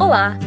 Olá, 0.00 0.38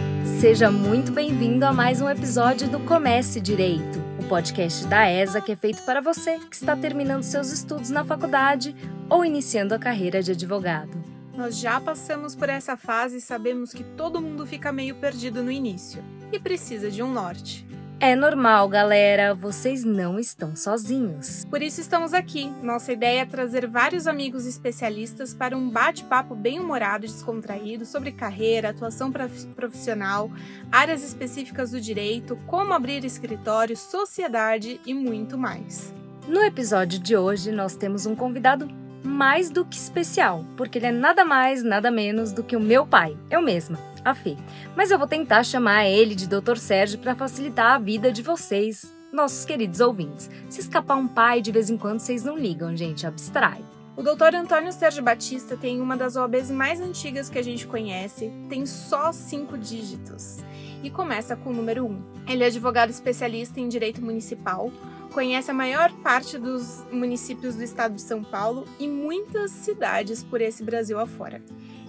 seja 0.42 0.72
muito 0.72 1.12
bem-vindo 1.12 1.64
a 1.64 1.72
mais 1.72 2.02
um 2.02 2.09
episódio 2.09 2.67
do 2.67 2.79
Comece 2.79 3.40
Direito, 3.40 4.01
o 4.19 4.27
podcast 4.27 4.87
da 4.87 5.07
ESA 5.07 5.39
que 5.39 5.51
é 5.51 5.55
feito 5.55 5.85
para 5.85 6.01
você 6.01 6.39
que 6.39 6.55
está 6.55 6.75
terminando 6.75 7.21
seus 7.21 7.51
estudos 7.51 7.92
na 7.92 8.04
faculdade 8.04 8.76
ou 9.08 9.24
iniciando 9.24 9.76
a 9.76 9.79
carreira 9.79 10.24
de 10.24 10.31
advogado. 10.31 10.97
Nós 11.38 11.60
já 11.60 11.79
passamos 11.79 12.36
por 12.36 12.50
essa 12.50 12.76
fase 12.76 13.18
e 13.18 13.21
sabemos 13.21 13.71
que 13.71 13.84
todo 13.84 14.20
mundo 14.20 14.44
fica 14.44 14.71
meio 14.71 14.96
perdido 14.96 15.44
no 15.44 15.52
início 15.52 16.04
e 16.32 16.40
precisa 16.40 16.90
de 16.90 17.04
um 17.04 17.14
norte. 17.14 17.64
É 18.04 18.18
normal, 18.18 18.68
galera, 18.68 19.34
vocês 19.34 19.86
não 19.86 20.20
estão 20.20 20.58
sozinhos. 20.58 21.46
Por 21.46 21.62
isso 21.62 21.80
estamos 21.80 22.14
aqui. 22.14 22.52
Nossa 22.62 22.92
ideia 22.92 23.22
é 23.22 23.26
trazer 23.26 23.66
vários 23.66 24.08
amigos 24.08 24.46
especialistas 24.46 25.34
para 25.34 25.56
um 25.56 25.70
bate-papo 25.70 26.36
bem 26.36 26.60
humorado 26.60 27.06
e 27.06 27.08
descontraído 27.08 27.86
sobre 27.86 28.12
carreira, 28.12 28.71
atuação 28.71 29.10
profissional, 29.56 30.30
áreas 30.70 31.02
específicas 31.02 31.71
do 31.71 31.80
direito, 31.80 32.38
como 32.45 32.73
abrir 32.73 33.05
escritório, 33.05 33.77
sociedade 33.77 34.81
e 34.85 34.94
muito 34.94 35.38
mais. 35.38 35.94
No 36.27 36.44
episódio 36.44 36.99
de 36.99 37.16
hoje, 37.16 37.53
nós 37.53 37.77
temos 37.77 38.05
um 38.05 38.17
convidado 38.17 38.67
mais 39.02 39.49
do 39.49 39.63
que 39.63 39.77
especial, 39.77 40.44
porque 40.58 40.77
ele 40.77 40.88
é 40.88 40.91
nada 40.91 41.23
mais, 41.23 41.63
nada 41.63 41.89
menos 41.89 42.33
do 42.33 42.44
que 42.44 42.58
o 42.58 42.59
meu 42.59 42.85
pai, 42.85 43.17
eu 43.31 43.41
mesma 43.41 43.92
a 44.03 44.13
Fê. 44.13 44.35
Mas 44.75 44.91
eu 44.91 44.98
vou 44.98 45.07
tentar 45.07 45.43
chamar 45.43 45.85
ele 45.85 46.16
de 46.16 46.27
Dr. 46.27 46.57
Sérgio 46.57 46.99
para 46.99 47.16
facilitar 47.16 47.73
a 47.73 47.80
vida 47.80 48.11
de 48.11 48.21
vocês, 48.21 48.94
nossos 49.11 49.45
queridos 49.45 49.80
ouvintes. 49.80 50.30
Se 50.49 50.61
escapar 50.61 50.95
um 50.95 51.07
pai 51.07 51.41
de 51.41 51.52
vez 51.52 51.70
em 51.70 51.77
quando, 51.77 51.99
vocês 51.99 52.23
não 52.23 52.38
ligam, 52.38 52.75
gente, 52.75 53.05
abstrai. 53.05 53.63
O 53.95 54.02
Dr. 54.02 54.35
Antônio 54.35 54.73
Sérgio 54.73 55.03
Batista 55.03 55.55
tem 55.55 55.80
uma 55.80 55.95
das 55.95 56.16
OABs 56.16 56.49
mais 56.49 56.81
antigas 56.81 57.30
que 57.30 57.38
a 57.38 57.44
gente 57.44 57.67
conhece, 57.67 58.31
tem 58.49 58.66
só 58.66 59.11
cinco 59.11 59.55
dígitos 59.55 60.39
e 60.81 60.89
começa 60.89 61.35
com 61.35 61.52
o 61.52 61.53
número 61.53 61.85
1. 61.85 61.91
Um. 61.91 62.02
Ele 62.27 62.44
é 62.44 62.47
advogado 62.47 62.89
especialista 62.89 63.59
em 63.59 63.67
direito 63.67 64.02
municipal, 64.02 64.72
conhece 65.14 65.52
a 65.52 65.53
maior 65.53 65.92
parte 66.02 66.39
dos 66.39 66.83
municípios 66.92 67.55
do 67.55 67.61
estado 67.61 67.94
de 67.94 68.02
São 68.02 68.23
Paulo 68.23 68.66
e 68.80 68.88
muitas 68.88 69.52
cidades 69.52 70.23
por 70.23 70.42
esse 70.42 70.64
Brasil 70.64 70.99
afora. 70.99 71.39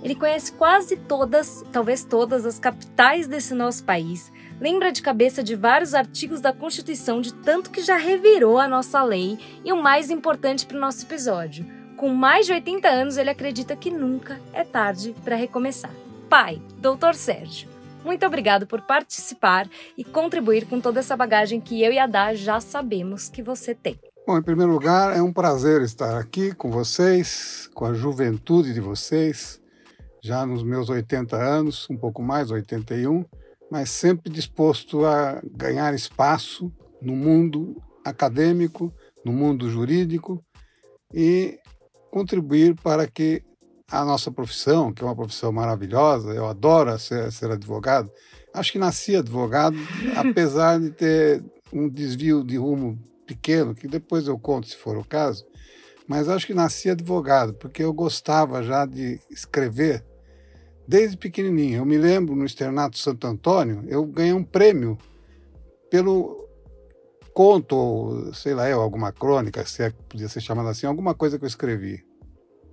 Ele 0.05 0.15
conhece 0.15 0.53
quase 0.53 0.99
todas, 0.99 1.65
talvez 1.73 2.05
todas, 2.05 2.45
as 2.45 2.59
capitais 2.59 3.27
desse 3.27 3.55
nosso 3.55 3.83
país. 3.85 4.31
Lembra 4.61 4.93
de 4.93 5.01
cabeça 5.01 5.43
de 5.43 5.57
vários 5.57 5.95
artigos 5.95 6.43
da 6.43 6.53
Constituição, 6.53 7.23
de 7.23 7.33
tanto 7.33 7.71
que 7.71 7.81
já 7.81 7.97
revirou 7.97 8.59
a 8.59 8.69
nossa 8.69 9.03
lei. 9.03 9.39
E 9.65 9.73
o 9.73 9.83
mais 9.83 10.11
importante 10.11 10.67
para 10.67 10.77
o 10.77 10.81
nosso 10.81 11.07
episódio: 11.07 11.65
com 11.97 12.11
mais 12.11 12.45
de 12.45 12.53
80 12.53 12.87
anos, 12.87 13.17
ele 13.17 13.31
acredita 13.31 13.75
que 13.75 13.91
nunca 13.91 14.39
é 14.53 14.63
tarde 14.63 15.15
para 15.25 15.37
recomeçar. 15.37 15.91
Pai, 16.29 16.61
Doutor 16.77 17.15
Sérgio, 17.15 17.71
muito 18.05 18.27
obrigado 18.27 18.67
por 18.67 18.83
participar 18.83 19.67
e 19.97 20.05
contribuir 20.05 20.67
com 20.67 20.81
toda 20.81 21.01
essa 21.01 21.17
bagagem 21.17 21.63
que 21.63 21.83
eu 21.83 21.91
e 21.91 21.99
a 21.99 22.07
Dá 22.07 22.35
já 22.35 22.61
sabemos 22.61 23.31
que 23.31 23.43
você 23.43 23.75
tem. 23.75 23.99
Bom, 24.27 24.37
em 24.37 24.43
primeiro 24.43 24.73
lugar, 24.73 25.17
é 25.17 25.23
um 25.23 25.33
prazer 25.33 25.81
estar 25.81 26.19
aqui 26.19 26.55
com 26.55 26.71
vocês, 26.71 27.71
com 27.73 27.87
a 27.87 27.95
juventude 27.95 28.75
de 28.75 28.81
vocês 28.81 29.64
já 30.25 30.47
nos 30.47 30.63
meus 30.63 30.89
80 30.89 31.37
anos, 31.37 31.87
um 31.91 31.99
pouco 31.99 32.23
mais, 32.23 32.51
81, 32.51 33.27
mas 33.71 33.91
sempre 33.91 34.33
disposto 34.33 35.05
a 35.05 35.43
ganhar 35.53 35.93
espaço 35.93 36.73
no 37.03 37.15
mundo 37.15 37.77
acadêmico, 38.03 38.91
no 39.23 39.35
mundo 39.35 39.69
jurídico 39.69 40.43
e 41.13 41.59
contribuir 42.11 42.75
para 42.77 43.07
que 43.07 43.43
a 43.87 44.03
nossa 44.03 44.31
profissão, 44.31 44.95
que 44.95 45.03
é 45.03 45.07
uma 45.07 45.15
profissão 45.15 45.53
maravilhosa, 45.53 46.33
eu 46.33 46.47
adoro 46.47 46.99
ser, 46.99 47.31
ser 47.31 47.51
advogado. 47.51 48.11
Acho 48.55 48.73
que 48.73 48.79
nasci 48.79 49.15
advogado, 49.17 49.77
apesar 50.17 50.81
de 50.81 50.91
ter 50.91 51.45
um 51.71 51.87
desvio 51.87 52.43
de 52.43 52.57
rumo 52.57 52.99
pequeno, 53.27 53.75
que 53.75 53.87
depois 53.87 54.27
eu 54.27 54.39
conto 54.39 54.69
se 54.69 54.77
for 54.77 54.97
o 54.97 55.05
caso, 55.05 55.45
mas 56.09 56.31
acho 56.31 56.47
que 56.47 56.55
nasci 56.55 56.89
advogado, 56.89 57.53
porque 57.53 57.85
eu 57.85 57.93
gostava 57.93 58.63
já 58.63 58.87
de 58.87 59.21
escrever 59.31 60.03
desde 60.87 61.17
pequenininho. 61.17 61.79
Eu 61.79 61.85
me 61.85 61.99
lembro 61.99 62.37
no 62.37 62.45
Externato 62.45 62.99
Santo 62.99 63.27
Antônio, 63.27 63.85
eu 63.89 64.05
ganhei 64.05 64.33
um 64.33 64.45
prêmio 64.45 64.99
pelo 65.91 66.45
conto, 67.33 68.33
sei 68.35 68.55
lá, 68.55 68.73
alguma 68.73 69.13
crônica, 69.13 69.67
se 69.67 69.83
é, 69.83 69.91
podia 69.91 70.29
ser 70.29 70.41
chamada 70.41 70.71
assim, 70.71 70.87
alguma 70.87 71.15
coisa 71.15 71.39
que 71.39 71.45
eu 71.45 71.49
escrevi. 71.49 72.05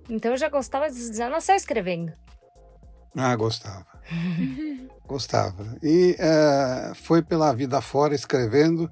Então 0.08 0.32
eu 0.32 0.36
já 0.36 0.48
gostava, 0.48 0.86
já 0.90 1.28
nasceu 1.28 1.54
escrevendo. 1.54 2.12
Ah, 3.16 3.34
gostava. 3.36 3.86
gostava. 5.06 5.76
E 5.82 6.16
é, 6.18 6.92
foi 6.94 7.22
pela 7.22 7.52
vida 7.52 7.80
fora 7.80 8.14
escrevendo. 8.14 8.90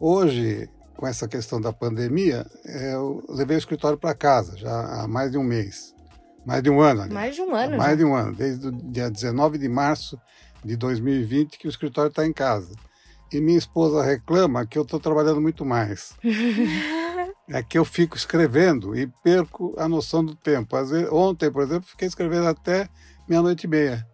Hoje, 0.00 0.68
com 0.96 1.06
essa 1.06 1.28
questão 1.28 1.60
da 1.60 1.72
pandemia, 1.72 2.44
eu 2.64 3.24
levei 3.28 3.56
o 3.56 3.58
escritório 3.58 3.98
para 3.98 4.14
casa 4.14 4.56
já 4.56 5.02
há 5.02 5.06
mais 5.06 5.30
de 5.30 5.38
um 5.38 5.44
mês. 5.44 5.94
Mais 6.44 6.62
de 6.62 6.70
um 6.70 6.80
ano, 6.80 7.02
aliás. 7.02 7.14
Mais 7.14 7.34
de 7.36 7.42
um 7.42 7.54
ano. 7.54 7.76
Mais 7.76 7.90
já. 7.90 7.96
de 7.96 8.04
um 8.04 8.14
ano, 8.14 8.34
desde 8.34 8.68
o 8.68 8.72
dia 8.72 9.10
19 9.10 9.58
de 9.58 9.68
março 9.68 10.20
de 10.64 10.76
2020 10.76 11.58
que 11.58 11.66
o 11.66 11.70
escritório 11.70 12.08
está 12.08 12.26
em 12.26 12.32
casa. 12.32 12.74
E 13.32 13.40
minha 13.40 13.58
esposa 13.58 14.02
reclama 14.02 14.66
que 14.66 14.78
eu 14.78 14.82
estou 14.82 15.00
trabalhando 15.00 15.40
muito 15.40 15.64
mais. 15.64 16.14
é 17.48 17.62
que 17.62 17.78
eu 17.78 17.84
fico 17.84 18.16
escrevendo 18.16 18.96
e 18.96 19.06
perco 19.22 19.74
a 19.78 19.88
noção 19.88 20.24
do 20.24 20.34
tempo. 20.34 20.76
Às 20.76 20.90
vezes, 20.90 21.10
ontem, 21.10 21.50
por 21.50 21.62
exemplo, 21.62 21.88
fiquei 21.88 22.08
escrevendo 22.08 22.46
até 22.46 22.88
meia-noite 23.28 23.66
e 23.66 23.70
meia. 23.70 24.06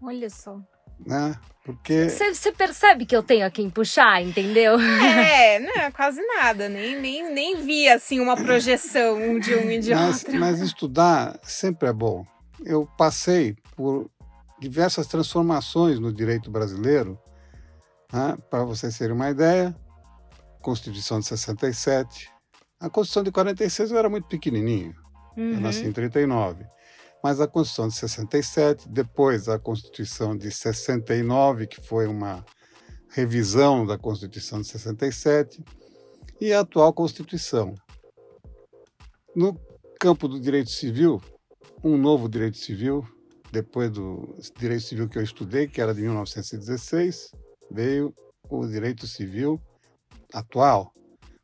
Olha 0.00 0.30
só. 0.30 0.60
Né? 1.06 1.34
Porque. 1.64 2.10
Você 2.10 2.52
percebe 2.52 3.06
que 3.06 3.16
eu 3.16 3.22
tenho 3.22 3.46
a 3.46 3.50
quem 3.50 3.70
puxar, 3.70 4.22
entendeu? 4.22 4.78
É, 4.78 5.58
não, 5.60 5.90
quase 5.92 6.20
nada. 6.20 6.68
Nem, 6.68 7.00
nem, 7.00 7.32
nem 7.32 7.62
vi 7.62 7.88
assim 7.88 8.20
uma 8.20 8.36
projeção 8.36 9.38
de 9.38 9.54
um 9.54 9.70
e 9.70 9.78
de 9.78 9.94
mas, 9.94 10.24
outro. 10.24 10.38
Mas 10.38 10.60
estudar 10.60 11.38
sempre 11.42 11.88
é 11.88 11.92
bom. 11.92 12.24
Eu 12.64 12.86
passei 12.98 13.56
por 13.74 14.10
diversas 14.60 15.06
transformações 15.06 15.98
no 15.98 16.12
direito 16.12 16.50
brasileiro. 16.50 17.18
Né? 18.12 18.36
Para 18.50 18.64
vocês 18.64 18.96
terem 18.98 19.14
uma 19.14 19.30
ideia, 19.30 19.74
Constituição 20.60 21.18
de 21.18 21.26
67. 21.26 22.30
A 22.78 22.90
Constituição 22.90 23.22
de 23.22 23.32
46 23.32 23.90
eu 23.90 23.98
era 23.98 24.10
muito 24.10 24.28
pequenininho. 24.28 24.94
Uhum. 25.36 25.54
Eu 25.54 25.60
nasci 25.60 25.84
em 25.86 25.92
39 25.92 26.73
mas 27.24 27.40
a 27.40 27.48
Constituição 27.48 27.88
de 27.88 27.94
67, 27.94 28.86
depois 28.86 29.48
a 29.48 29.58
Constituição 29.58 30.36
de 30.36 30.50
69, 30.50 31.66
que 31.66 31.80
foi 31.80 32.06
uma 32.06 32.44
revisão 33.08 33.86
da 33.86 33.96
Constituição 33.96 34.60
de 34.60 34.68
67, 34.68 35.64
e 36.38 36.52
a 36.52 36.60
atual 36.60 36.92
Constituição. 36.92 37.74
No 39.34 39.58
campo 39.98 40.28
do 40.28 40.38
direito 40.38 40.68
civil, 40.68 41.18
um 41.82 41.96
novo 41.96 42.28
direito 42.28 42.58
civil, 42.58 43.02
depois 43.50 43.90
do 43.90 44.36
direito 44.58 44.82
civil 44.82 45.08
que 45.08 45.16
eu 45.16 45.22
estudei, 45.22 45.66
que 45.66 45.80
era 45.80 45.94
de 45.94 46.02
1916, 46.02 47.32
veio 47.70 48.14
o 48.50 48.66
direito 48.66 49.06
civil 49.06 49.58
atual. 50.30 50.92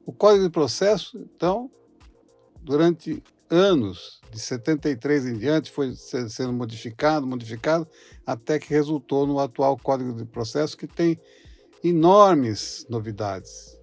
O 0.04 0.12
Código 0.12 0.44
de 0.44 0.50
Processo, 0.50 1.16
então, 1.16 1.70
durante 2.60 3.22
anos, 3.50 4.20
de 4.30 4.38
73 4.38 5.26
em 5.26 5.38
diante, 5.38 5.70
foi 5.70 5.92
sendo 5.94 6.52
modificado, 6.52 7.26
modificado, 7.26 7.86
até 8.24 8.58
que 8.58 8.72
resultou 8.72 9.26
no 9.26 9.40
atual 9.40 9.76
Código 9.76 10.14
de 10.14 10.24
Processo, 10.24 10.76
que 10.76 10.86
tem 10.86 11.20
enormes 11.82 12.86
novidades. 12.88 13.76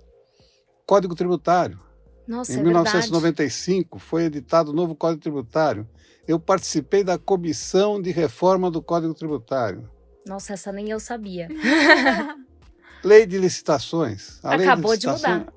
Código 0.86 1.16
Tributário. 1.16 1.80
Nossa, 2.28 2.54
em 2.54 2.60
é 2.60 2.64
1995 2.64 3.98
verdade. 3.98 4.10
foi 4.10 4.24
editado 4.24 4.72
o 4.72 4.74
novo 4.74 4.96
Código 4.96 5.22
Tributário. 5.22 5.88
Eu 6.28 6.40
participei 6.40 7.04
da 7.04 7.18
comissão 7.18 8.02
de 8.02 8.12
reforma 8.12 8.72
do 8.72 8.82
Código 8.82 9.14
Tributário. 9.14 9.90
Nossa, 10.26 10.54
essa 10.54 10.72
nem 10.72 10.90
eu 10.90 11.00
sabia. 11.00 11.48
lei 13.04 13.26
de 13.26 13.38
licitações. 13.38 14.40
Acabou 14.44 14.92
lei 14.92 15.00
de, 15.00 15.08
de 15.08 15.14
mudar. 15.14 15.54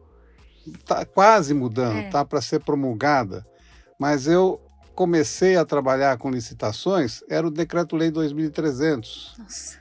Está 0.66 1.04
quase 1.04 1.54
mudando, 1.54 1.96
está 1.96 2.06
é. 2.06 2.10
Tá 2.10 2.24
para 2.24 2.40
ser 2.40 2.60
promulgada 2.60 3.44
mas 4.00 4.26
eu 4.26 4.60
comecei 4.94 5.56
a 5.56 5.64
trabalhar 5.64 6.16
com 6.16 6.30
licitações, 6.30 7.22
era 7.28 7.44
o 7.46 7.50
Decreto-Lei 7.50 8.10
2300. 8.10 9.34
Nossa. 9.38 9.78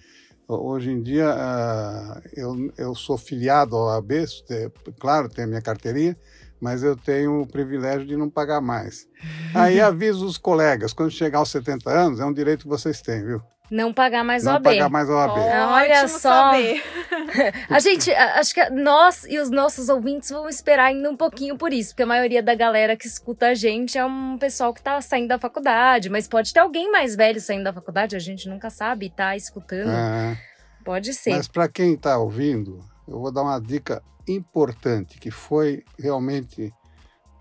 hoje 0.49 0.91
em 0.91 1.01
dia 1.03 1.31
ah, 1.33 2.21
eu, 2.37 2.55
eu 2.77 2.95
sou 2.95 3.17
filiado 3.17 3.77
ao 3.77 3.91
AB, 3.91 4.27
te- 4.27 4.71
claro, 5.01 5.29
tenho 5.29 5.47
a 5.47 5.49
minha 5.51 5.63
carteirinha, 5.63 6.17
mas 6.61 6.83
eu 6.83 6.97
tenho 6.97 7.41
o 7.43 7.47
privilégio 7.47 8.07
de 8.07 8.17
não 8.17 8.29
pagar 8.29 8.61
mais. 8.61 9.07
Aí 9.55 9.81
aviso 9.81 10.27
os 10.27 10.37
colegas, 10.37 10.93
quando 10.93 11.11
chegar 11.13 11.39
aos 11.39 11.51
70 11.51 11.91
anos, 11.91 12.19
é 12.19 12.25
um 12.25 12.33
direito 12.33 12.63
que 12.63 12.69
vocês 12.69 13.01
têm, 13.01 13.25
viu? 13.25 13.41
Não 13.71 13.95
pagar 13.95 14.23
mais 14.23 14.45
não 14.45 14.53
OAB. 14.53 14.65
pagar 14.65 14.91
mais 14.91 15.09
o 15.09 15.17
AB. 15.17 15.41
Olha 15.41 16.07
só. 16.07 16.53
A 17.71 17.81
gente, 17.81 18.11
acho 18.13 18.55
que 18.55 18.71
nós 18.71 19.25
e 19.25 19.39
os 19.39 19.51
nossos 19.51 19.89
ouvintes 19.89 20.31
vão 20.31 20.49
esperar 20.49 20.87
ainda 20.87 21.11
um 21.11 21.17
pouquinho 21.17 21.57
por 21.57 21.73
isso, 21.73 21.91
porque 21.91 22.03
a 22.03 22.07
maioria 22.07 22.43
da 22.43 22.55
galera 22.55 22.97
que 22.97 23.07
escuta 23.07 23.49
a 23.49 23.55
gente 23.55 23.97
é 23.97 24.05
um 24.05 24.37
pessoal 24.39 24.73
que 24.75 24.83
tá 24.83 25.01
saindo 25.01 25.29
da 25.29 25.39
faculdade, 25.39 26.11
mas 26.11 26.29
pode 26.29 26.53
ter 26.53 26.61
alguém 26.61 26.91
mais 26.93 27.17
velho 27.17 27.41
saindo 27.41 27.65
da 27.65 27.73
faculdade, 27.73 28.15
a 28.15 28.19
gente 28.19 28.49
nunca 28.49 28.69
sabe, 28.69 29.11
tá 29.11 29.35
escutando. 29.35 29.91
É. 29.91 30.39
Pode 30.85 31.15
ser. 31.15 31.31
Mas 31.31 31.49
para 31.49 31.67
quem 31.67 31.95
está 31.95 32.19
ouvindo, 32.19 32.85
eu 33.09 33.19
vou 33.19 33.33
dar 33.33 33.43
uma 33.43 33.59
dica 33.59 34.03
importante 34.29 35.19
que 35.19 35.31
foi 35.31 35.83
realmente 35.99 36.73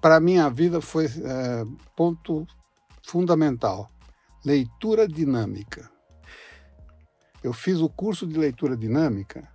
para 0.02 0.20
minha 0.20 0.50
vida 0.50 0.82
foi 0.82 1.06
é, 1.06 1.64
ponto 1.96 2.46
fundamental. 3.06 3.90
Leitura 4.46 5.08
dinâmica. 5.08 5.93
Eu 7.44 7.54
fiz 7.54 7.80
o 7.80 7.90
curso 7.90 8.26
de 8.26 8.38
leitura 8.38 8.78
dinâmica 8.78 9.48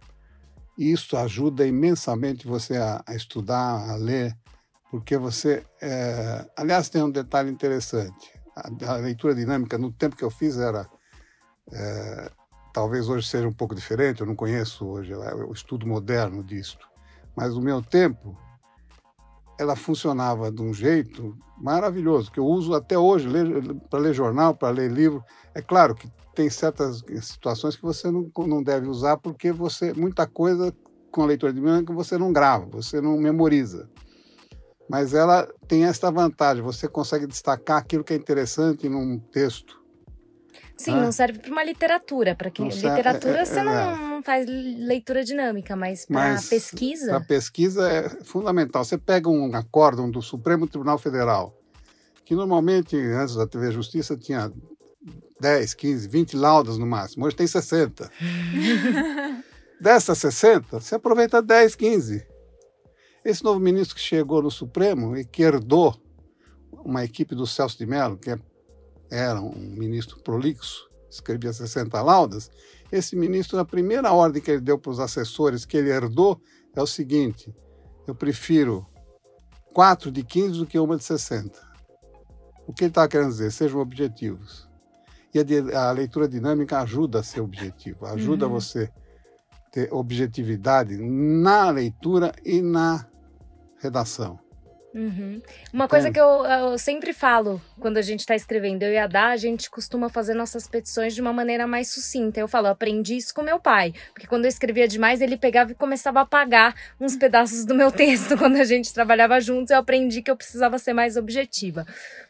e 0.76 0.92
isso 0.92 1.16
ajuda 1.16 1.66
imensamente 1.66 2.46
você 2.46 2.76
a, 2.76 3.02
a 3.06 3.14
estudar, 3.14 3.90
a 3.90 3.96
ler, 3.96 4.36
porque 4.90 5.16
você. 5.16 5.64
é, 5.80 6.46
aliás, 6.56 6.88
tem 6.88 7.02
um 7.02 7.10
detalhe 7.10 7.50
interessante. 7.50 8.30
A, 8.54 8.92
a 8.92 8.96
leitura 8.96 9.34
dinâmica, 9.34 9.78
no 9.78 9.90
tempo 9.90 10.16
que 10.16 10.24
eu 10.24 10.30
fiz, 10.30 10.58
era 10.58 10.88
é, 11.72 12.30
talvez 12.72 13.08
hoje 13.08 13.26
seja 13.26 13.48
um 13.48 13.52
pouco 13.52 13.74
diferente, 13.74 14.20
eu 14.20 14.26
não 14.26 14.36
conheço 14.36 14.86
hoje 14.86 15.12
é, 15.12 15.34
o 15.34 15.52
estudo 15.52 15.86
moderno 15.86 16.44
disto, 16.44 16.86
mas 17.34 17.54
no 17.54 17.60
meu 17.60 17.82
tempo 17.82 18.36
ela 19.58 19.74
funcionava 19.74 20.52
de 20.52 20.62
um 20.62 20.72
jeito 20.72 21.36
maravilhoso, 21.56 22.30
que 22.30 22.38
eu 22.38 22.46
uso 22.46 22.74
até 22.74 22.96
hoje 22.96 23.28
para 23.90 23.98
ler 23.98 24.14
jornal, 24.14 24.54
para 24.54 24.70
ler 24.70 24.88
livro. 24.88 25.24
É 25.52 25.60
claro 25.60 25.96
que 25.96 26.08
tem 26.38 26.48
certas 26.48 27.02
situações 27.20 27.74
que 27.74 27.82
você 27.82 28.12
não, 28.12 28.30
não 28.46 28.62
deve 28.62 28.86
usar 28.86 29.16
porque 29.16 29.50
você 29.50 29.92
muita 29.92 30.24
coisa 30.24 30.72
com 31.10 31.22
a 31.22 31.26
leitura 31.26 31.52
dinâmica 31.52 31.92
você 31.92 32.16
não 32.16 32.32
grava, 32.32 32.64
você 32.70 33.00
não 33.00 33.18
memoriza. 33.18 33.90
Mas 34.88 35.14
ela 35.14 35.48
tem 35.66 35.84
esta 35.84 36.12
vantagem, 36.12 36.62
você 36.62 36.86
consegue 36.86 37.26
destacar 37.26 37.78
aquilo 37.78 38.04
que 38.04 38.12
é 38.12 38.16
interessante 38.16 38.88
num 38.88 39.18
texto. 39.18 39.82
Sim, 40.76 40.92
Ah. 40.92 41.00
não 41.02 41.10
serve 41.10 41.40
para 41.40 41.50
uma 41.50 41.64
literatura, 41.64 42.36
para 42.36 42.52
quem 42.52 42.70
serve- 42.70 42.96
literatura 42.96 43.38
é- 43.38 43.42
é- 43.42 43.44
você 43.44 43.58
é- 43.58 43.64
não, 43.64 44.08
não 44.10 44.22
faz 44.22 44.46
leitura 44.46 45.24
dinâmica, 45.24 45.74
mas 45.74 46.06
para 46.06 46.36
pesquisa, 46.48 47.08
Para 47.10 47.20
pesquisa 47.24 47.90
é 47.90 48.08
fundamental. 48.22 48.84
Você 48.84 48.96
pega 48.96 49.28
um 49.28 49.52
acórdão 49.56 50.08
do 50.08 50.22
Supremo 50.22 50.68
Tribunal 50.68 50.98
Federal, 50.98 51.52
que 52.24 52.36
normalmente, 52.36 52.96
antes 52.96 53.34
da 53.34 53.44
TV 53.44 53.72
Justiça, 53.72 54.16
tinha 54.16 54.52
10, 55.40 55.74
15, 55.74 56.08
20 56.08 56.36
laudas 56.36 56.78
no 56.78 56.86
máximo. 56.86 57.26
Hoje 57.26 57.36
tem 57.36 57.46
60. 57.46 58.10
Dessas 59.80 60.18
60, 60.18 60.80
você 60.80 60.94
aproveita 60.96 61.40
10, 61.40 61.74
15. 61.76 62.26
Esse 63.24 63.44
novo 63.44 63.60
ministro 63.60 63.94
que 63.94 64.00
chegou 64.02 64.42
no 64.42 64.50
Supremo 64.50 65.16
e 65.16 65.24
que 65.24 65.42
herdou 65.42 65.94
uma 66.72 67.04
equipe 67.04 67.34
do 67.34 67.46
Celso 67.46 67.78
de 67.78 67.86
Mello, 67.86 68.16
que 68.16 68.30
é- 68.30 68.38
era 69.10 69.40
um 69.40 69.54
ministro 69.54 70.20
prolixo, 70.20 70.88
escrevia 71.10 71.52
60 71.52 72.00
laudas, 72.02 72.50
esse 72.90 73.14
ministro, 73.14 73.56
na 73.56 73.64
primeira 73.64 74.12
ordem 74.12 74.42
que 74.42 74.50
ele 74.50 74.60
deu 74.60 74.78
para 74.78 74.90
os 74.90 75.00
assessores 75.00 75.64
que 75.64 75.76
ele 75.76 75.90
herdou, 75.90 76.40
é 76.74 76.82
o 76.82 76.86
seguinte: 76.86 77.54
eu 78.06 78.14
prefiro 78.14 78.86
quatro 79.72 80.10
de 80.10 80.22
15 80.24 80.58
do 80.58 80.66
que 80.66 80.78
uma 80.78 80.96
de 80.96 81.04
60. 81.04 81.58
O 82.66 82.72
que 82.72 82.84
ele 82.84 82.90
estava 82.90 83.08
querendo 83.08 83.30
dizer? 83.30 83.50
Sejam 83.52 83.80
objetivos. 83.80 84.67
E 85.34 85.38
a, 85.74 85.88
a 85.88 85.92
leitura 85.92 86.28
dinâmica 86.28 86.80
ajuda 86.80 87.20
a 87.20 87.22
ser 87.22 87.40
objetivo, 87.40 88.06
ajuda 88.06 88.46
Uhum. 88.46 88.52
você 88.52 88.90
ter 89.70 89.92
objetividade 89.92 90.96
na 90.96 91.70
leitura 91.70 92.32
e 92.44 92.62
na 92.62 93.06
redação. 93.80 94.38
Uhum. 94.98 95.40
Uma 95.72 95.86
coisa 95.86 96.08
É. 96.08 96.10
que 96.10 96.18
eu, 96.18 96.44
eu 96.44 96.76
sempre 96.76 97.12
falo 97.12 97.62
quando 97.78 97.98
a 97.98 98.02
gente 98.02 98.20
está 98.20 98.34
escrevendo, 98.34 98.82
eu 98.82 98.92
e 98.92 98.98
a 98.98 99.06
Dá, 99.06 99.28
a 99.28 99.36
gente 99.36 99.70
costuma 99.70 100.08
fazer 100.08 100.34
nossas 100.34 100.66
petições 100.66 101.14
de 101.14 101.20
uma 101.20 101.32
maneira 101.32 101.68
mais 101.68 101.88
sucinta. 101.88 102.40
Eu 102.40 102.48
falo, 102.48 102.66
eu 102.66 102.72
aprendi 102.72 103.16
isso 103.16 103.32
com 103.32 103.40
meu 103.42 103.60
pai, 103.60 103.94
porque 104.12 104.26
quando 104.26 104.44
eu 104.46 104.48
escrevia 104.48 104.88
demais, 104.88 105.20
ele 105.20 105.36
pegava 105.36 105.70
e 105.70 105.74
começava 105.76 106.18
a 106.18 106.22
apagar 106.22 106.74
uns 107.00 107.14
pedaços 107.16 107.64
do 107.64 107.76
meu 107.76 107.92
texto. 107.92 108.36
Quando 108.38 108.56
a 108.56 108.64
gente 108.64 108.92
trabalhava 108.92 109.40
juntos, 109.40 109.70
eu 109.70 109.78
aprendi 109.78 110.20
que 110.20 110.30
eu 110.30 110.36
precisava 110.36 110.78
ser 110.78 110.92
mais 110.92 111.16
objetiva. 111.16 111.86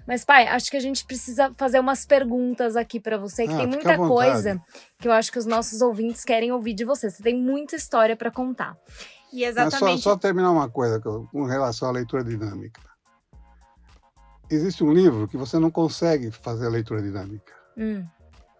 Mas, 0.06 0.24
pai, 0.24 0.46
acho 0.48 0.70
que 0.70 0.76
a 0.76 0.80
gente 0.80 1.04
precisa 1.06 1.50
fazer 1.56 1.80
umas 1.80 2.04
perguntas 2.04 2.76
aqui 2.76 3.00
para 3.00 3.16
você, 3.16 3.46
que 3.46 3.54
Ah, 3.54 3.58
tem 3.58 3.66
muita 3.66 3.96
coisa 3.96 4.60
que 4.98 5.08
eu 5.08 5.12
acho 5.12 5.30
que 5.32 5.38
os 5.38 5.46
nossos 5.46 5.80
ouvintes 5.80 6.24
querem 6.24 6.52
ouvir 6.52 6.74
de 6.74 6.84
você. 6.84 7.08
Você 7.08 7.22
tem 7.22 7.34
muita 7.34 7.76
história 7.76 8.16
para 8.16 8.30
contar. 8.30 8.76
E 9.32 9.44
Mas 9.44 9.54
só, 9.54 9.66
exatamente. 9.66 10.02
só 10.02 10.16
terminar 10.16 10.50
uma 10.50 10.68
coisa 10.70 11.00
com 11.00 11.44
relação 11.44 11.88
à 11.88 11.92
leitura 11.92 12.24
dinâmica. 12.24 12.80
Existe 14.50 14.82
um 14.82 14.92
livro 14.92 15.28
que 15.28 15.36
você 15.36 15.58
não 15.58 15.70
consegue 15.70 16.30
fazer 16.30 16.66
a 16.66 16.70
leitura 16.70 17.02
dinâmica. 17.02 17.52
Hum, 17.76 18.04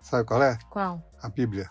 Sabe 0.03 0.27
qual 0.27 0.43
é? 0.43 0.59
qual? 0.71 1.03
A 1.23 1.29
Bíblia. 1.29 1.71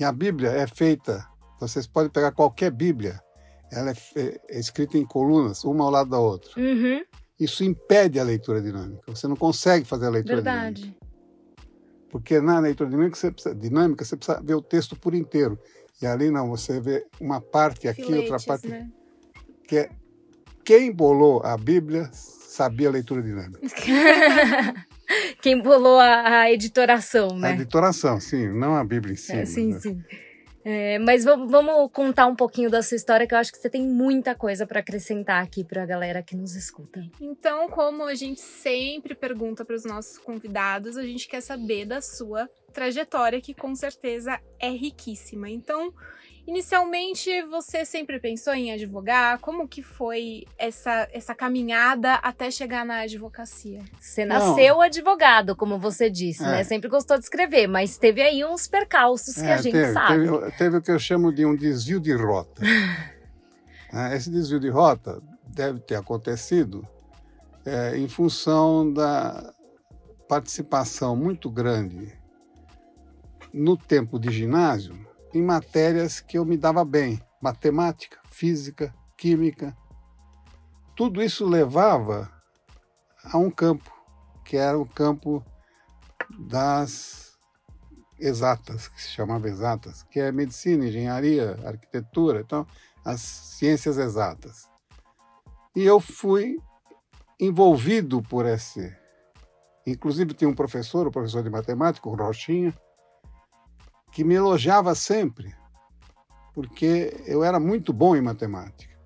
E 0.00 0.04
a 0.04 0.12
Bíblia 0.12 0.50
é 0.50 0.66
feita, 0.66 1.26
vocês 1.60 1.86
podem 1.86 2.10
pegar 2.10 2.32
qualquer 2.32 2.70
Bíblia, 2.70 3.20
ela 3.70 3.90
é, 3.90 3.94
fe- 3.94 4.40
é 4.48 4.58
escrita 4.58 4.96
em 4.98 5.04
colunas, 5.06 5.64
uma 5.64 5.84
ao 5.84 5.90
lado 5.90 6.10
da 6.10 6.18
outra. 6.18 6.50
Uhum, 6.60 7.02
Isso 7.38 7.62
impede 7.64 8.18
a 8.18 8.24
leitura 8.24 8.60
dinâmica. 8.62 9.02
Você 9.08 9.26
não 9.28 9.36
consegue 9.36 9.84
fazer 9.84 10.06
a 10.06 10.10
leitura 10.10 10.42
dinâmica. 10.42 10.62
verdade. 10.80 10.96
Porque 12.10 12.40
na 12.40 12.58
leitura 12.58 12.88
dinâmica 12.88 13.16
você, 13.16 13.30
precisa, 13.30 13.54
dinâmica, 13.54 14.04
você 14.04 14.16
precisa 14.16 14.40
ver 14.42 14.54
o 14.54 14.62
texto 14.62 14.96
por 14.96 15.14
inteiro. 15.14 15.58
E 16.00 16.06
ali 16.06 16.30
não, 16.30 16.48
você 16.48 16.80
vê 16.80 17.06
uma 17.20 17.40
parte 17.40 17.88
aqui, 17.88 18.02
outra 18.02 18.38
Filetes, 18.38 18.46
parte 18.46 18.68
né? 18.68 18.90
que 19.66 19.78
é 19.78 19.90
quem 20.64 20.92
bolou 20.92 21.42
a 21.44 21.56
Bíblia 21.56 22.10
sabia 22.12 22.88
a 22.88 22.90
leitura 22.90 23.22
dinâmica. 23.22 23.60
Quem 25.40 25.62
bolou 25.62 26.00
a, 26.00 26.40
a 26.40 26.52
editoração, 26.52 27.28
A 27.30 27.38
né? 27.38 27.52
editoração, 27.52 28.18
sim, 28.18 28.48
não 28.48 28.74
a 28.74 28.82
Bíblia 28.82 29.12
em 29.12 29.16
si. 29.16 29.32
É, 29.32 29.44
sim, 29.44 29.72
né? 29.72 29.78
sim. 29.78 30.02
É, 30.64 30.98
mas 30.98 31.22
vamos, 31.22 31.48
vamos 31.48 31.92
contar 31.92 32.26
um 32.26 32.34
pouquinho 32.34 32.68
da 32.68 32.82
sua 32.82 32.96
história, 32.96 33.24
que 33.24 33.32
eu 33.32 33.38
acho 33.38 33.52
que 33.52 33.58
você 33.58 33.70
tem 33.70 33.86
muita 33.86 34.34
coisa 34.34 34.66
para 34.66 34.80
acrescentar 34.80 35.40
aqui 35.40 35.62
para 35.62 35.84
a 35.84 35.86
galera 35.86 36.24
que 36.24 36.34
nos 36.34 36.56
escuta. 36.56 37.00
Então, 37.20 37.68
como 37.68 38.02
a 38.02 38.16
gente 38.16 38.40
sempre 38.40 39.14
pergunta 39.14 39.64
para 39.64 39.76
os 39.76 39.84
nossos 39.84 40.18
convidados, 40.18 40.96
a 40.96 41.04
gente 41.04 41.28
quer 41.28 41.40
saber 41.40 41.84
da 41.84 42.00
sua 42.00 42.50
trajetória, 42.76 43.40
que 43.40 43.54
com 43.54 43.74
certeza 43.74 44.38
é 44.60 44.68
riquíssima. 44.68 45.48
Então, 45.48 45.94
Inicialmente, 46.48 47.42
você 47.50 47.84
sempre 47.84 48.20
pensou 48.20 48.54
em 48.54 48.70
advogar? 48.70 49.40
Como 49.40 49.66
que 49.66 49.82
foi 49.82 50.44
essa, 50.56 51.08
essa 51.12 51.34
caminhada 51.34 52.14
até 52.14 52.52
chegar 52.52 52.86
na 52.86 53.00
advocacia? 53.00 53.82
Você 54.00 54.24
nasceu 54.24 54.76
Não. 54.76 54.80
advogado, 54.80 55.56
como 55.56 55.76
você 55.76 56.08
disse, 56.08 56.44
né? 56.44 56.48
é. 56.48 56.52
né? 56.58 56.62
Sempre 56.62 56.88
gostou 56.88 57.18
de 57.18 57.24
escrever, 57.24 57.66
mas 57.66 57.98
teve 57.98 58.22
aí 58.22 58.44
uns 58.44 58.68
percalços 58.68 59.36
é, 59.38 59.42
que 59.44 59.50
a 59.50 59.56
gente 59.56 59.72
teve, 59.72 59.92
sabe. 59.92 60.24
Teve, 60.24 60.50
teve, 60.52 60.76
o 60.76 60.82
que 60.82 60.92
eu 60.92 61.00
chamo 61.00 61.32
de 61.32 61.44
um 61.44 61.56
desvio 61.56 61.98
de 61.98 62.14
rota. 62.14 62.62
É, 63.92 64.16
esse 64.16 64.28
desvio 64.28 64.58
de 64.58 64.68
rota 64.68 65.22
deve 65.46 65.78
ter 65.78 65.94
acontecido 65.94 66.86
é, 67.64 67.96
em 67.96 68.08
função 68.08 68.92
da 68.92 69.54
participação 70.28 71.16
muito 71.16 71.48
grande 71.48 72.15
no 73.56 73.74
tempo 73.74 74.18
de 74.18 74.30
ginásio 74.30 74.94
em 75.32 75.42
matérias 75.42 76.20
que 76.20 76.36
eu 76.36 76.44
me 76.44 76.58
dava 76.58 76.84
bem: 76.84 77.20
matemática, 77.40 78.18
física, 78.24 78.94
química. 79.16 79.74
Tudo 80.94 81.22
isso 81.22 81.46
levava 81.46 82.30
a 83.24 83.38
um 83.38 83.50
campo, 83.50 83.90
que 84.44 84.58
era 84.58 84.78
o 84.78 84.86
campo 84.86 85.42
das 86.38 87.38
exatas, 88.18 88.88
que 88.88 89.02
se 89.02 89.08
chamava 89.08 89.48
exatas, 89.48 90.02
que 90.04 90.20
é 90.20 90.30
medicina, 90.30 90.86
engenharia, 90.86 91.58
arquitetura, 91.64 92.40
então, 92.40 92.66
as 93.04 93.20
ciências 93.20 93.96
exatas. 93.96 94.68
E 95.74 95.82
eu 95.82 95.98
fui 95.98 96.58
envolvido 97.40 98.22
por 98.22 98.46
esse. 98.46 98.94
Inclusive, 99.86 100.34
tinha 100.34 100.48
um 100.48 100.54
professor, 100.54 101.06
o 101.06 101.12
professor 101.12 101.42
de 101.42 101.50
matemática, 101.50 102.08
o 102.08 102.14
Rochinha, 102.16 102.74
que 104.16 104.24
me 104.24 104.34
elogiava 104.34 104.94
sempre, 104.94 105.54
porque 106.54 107.12
eu 107.26 107.44
era 107.44 107.60
muito 107.60 107.92
bom 107.92 108.16
em 108.16 108.22
matemática. 108.22 108.96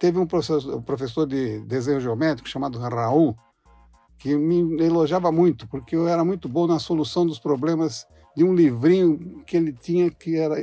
Teve 0.00 0.18
um 0.18 0.26
professor, 0.26 0.74
um 0.74 0.82
professor 0.82 1.28
de 1.28 1.60
desenho 1.60 2.00
geométrico 2.00 2.48
chamado 2.48 2.76
Raul, 2.76 3.36
que 4.18 4.36
me 4.36 4.82
elogiava 4.82 5.30
muito, 5.30 5.68
porque 5.68 5.94
eu 5.94 6.08
era 6.08 6.24
muito 6.24 6.48
bom 6.48 6.66
na 6.66 6.80
solução 6.80 7.24
dos 7.24 7.38
problemas 7.38 8.04
de 8.36 8.42
um 8.42 8.52
livrinho 8.52 9.44
que 9.46 9.56
ele 9.56 9.72
tinha 9.72 10.10
que 10.10 10.36
era 10.36 10.56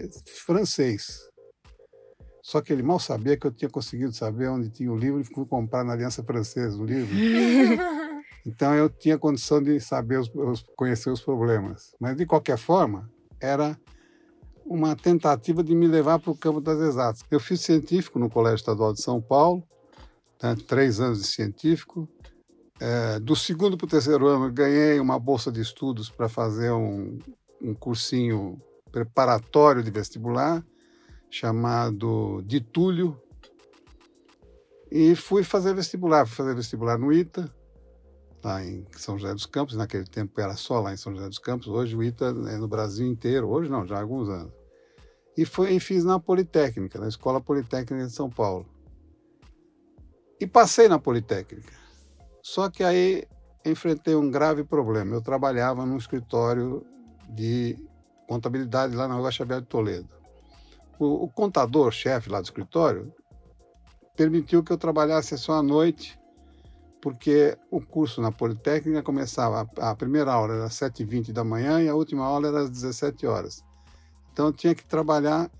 francês. 0.45 1.21
Só 2.41 2.59
que 2.59 2.73
ele 2.73 2.83
mal 2.83 2.99
sabia 2.99 3.37
que 3.37 3.47
eu 3.47 3.51
tinha 3.53 3.69
conseguido 3.69 4.11
saber 4.11 4.49
onde 4.49 4.69
tinha 4.69 4.91
o 4.91 4.97
livro 4.97 5.21
e 5.21 5.23
fui 5.23 5.45
comprar 5.45 5.85
na 5.85 5.93
Aliança 5.93 6.21
Francesa 6.21 6.77
o 6.77 6.85
livro. 6.85 7.15
Então 8.45 8.73
eu 8.73 8.89
tinha 8.89 9.17
condição 9.17 9.61
de 9.61 9.79
saber, 9.79 10.19
os, 10.19 10.29
conhecer 10.75 11.09
os 11.09 11.21
problemas. 11.21 11.95
Mas 11.99 12.17
de 12.17 12.25
qualquer 12.25 12.57
forma, 12.57 13.09
era 13.39 13.79
uma 14.65 14.95
tentativa 14.95 15.63
de 15.63 15.75
me 15.75 15.87
levar 15.87 16.19
para 16.19 16.31
o 16.31 16.37
campo 16.37 16.61
das 16.61 16.79
exatas. 16.79 17.23
Eu 17.29 17.39
fiz 17.39 17.61
científico 17.61 18.19
no 18.19 18.29
Colégio 18.29 18.57
Estadual 18.57 18.93
de 18.93 19.01
São 19.01 19.21
Paulo, 19.21 19.63
né, 20.41 20.55
três 20.67 20.99
anos 20.99 21.21
de 21.21 21.27
científico. 21.27 22.07
É, 22.79 23.19
do 23.19 23.35
segundo 23.35 23.77
para 23.77 23.85
o 23.85 23.89
terceiro 23.89 24.27
ano, 24.27 24.51
ganhei 24.51 24.99
uma 24.99 25.19
bolsa 25.19 25.51
de 25.51 25.61
estudos 25.61 26.09
para 26.09 26.27
fazer 26.27 26.71
um, 26.71 27.17
um 27.61 27.73
cursinho 27.73 28.59
preparatório 28.91 29.81
de 29.81 29.89
vestibular, 29.89 30.63
chamado 31.29 32.41
de 32.45 32.59
Túlio. 32.59 33.19
E 34.91 35.15
fui 35.15 35.43
fazer 35.43 35.73
vestibular, 35.73 36.25
fui 36.25 36.35
fazer 36.35 36.55
vestibular 36.55 36.97
no 36.97 37.11
ITA, 37.11 37.49
lá 38.43 38.63
em 38.63 38.85
São 38.97 39.17
José 39.17 39.33
dos 39.33 39.45
Campos, 39.45 39.75
naquele 39.75 40.05
tempo 40.05 40.39
era 40.39 40.55
só 40.55 40.81
lá 40.81 40.93
em 40.93 40.97
São 40.97 41.13
José 41.13 41.27
dos 41.27 41.39
Campos, 41.39 41.67
hoje 41.67 41.95
o 41.95 42.03
ITA 42.03 42.25
é 42.49 42.57
no 42.57 42.67
Brasil 42.67 43.07
inteiro, 43.07 43.47
hoje 43.49 43.69
não, 43.69 43.85
já 43.85 43.97
há 43.97 44.01
alguns 44.01 44.29
anos. 44.29 44.53
E, 45.37 45.45
foi, 45.45 45.73
e 45.73 45.79
fiz 45.79 46.03
na 46.03 46.19
Politécnica, 46.19 46.99
na 46.99 47.07
Escola 47.07 47.41
Politécnica 47.41 48.05
de 48.05 48.11
São 48.11 48.29
Paulo. 48.29 48.67
E 50.39 50.45
passei 50.45 50.87
na 50.87 50.99
Politécnica. 50.99 51.73
Só 52.41 52.69
que 52.69 52.83
aí 52.83 53.23
enfrentei 53.65 54.13
um 54.15 54.29
grave 54.29 54.63
problema. 54.63 55.15
Eu 55.15 55.21
trabalhava 55.21 55.85
num 55.85 55.97
escritório 55.97 56.85
de 57.29 57.77
contabilidade 58.27 58.95
lá 58.95 59.07
na 59.07 59.15
Rua 59.15 59.31
Xavier 59.31 59.61
de 59.61 59.67
Toledo. 59.67 60.09
O, 60.99 61.23
o 61.23 61.29
contador, 61.29 61.91
chefe 61.91 62.29
lá 62.29 62.39
do 62.39 62.45
escritório, 62.45 63.11
permitiu 64.15 64.63
que 64.63 64.71
eu 64.71 64.77
trabalhasse 64.77 65.37
só 65.37 65.53
à 65.53 65.63
noite 65.63 66.19
porque 67.03 67.57
o 67.69 67.81
curso 67.81 68.21
na 68.21 68.31
Politécnica 68.31 69.03
começava, 69.03 69.69
a 69.77 69.93
primeira 69.93 70.31
aula 70.31 70.53
era 70.53 70.63
às 70.63 70.75
7h20 70.75 71.33
da 71.33 71.43
manhã 71.43 71.81
e 71.81 71.89
a 71.89 71.93
última 71.93 72.23
aula 72.23 72.47
era 72.47 72.61
às 72.61 72.69
17 72.69 73.27
horas. 73.27 73.61
Então 74.31 74.45
eu 74.45 74.53
tinha 74.53 74.73
que 74.73 74.85
trabalhar 74.85 75.51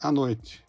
à 0.00 0.12
noite. 0.12 0.64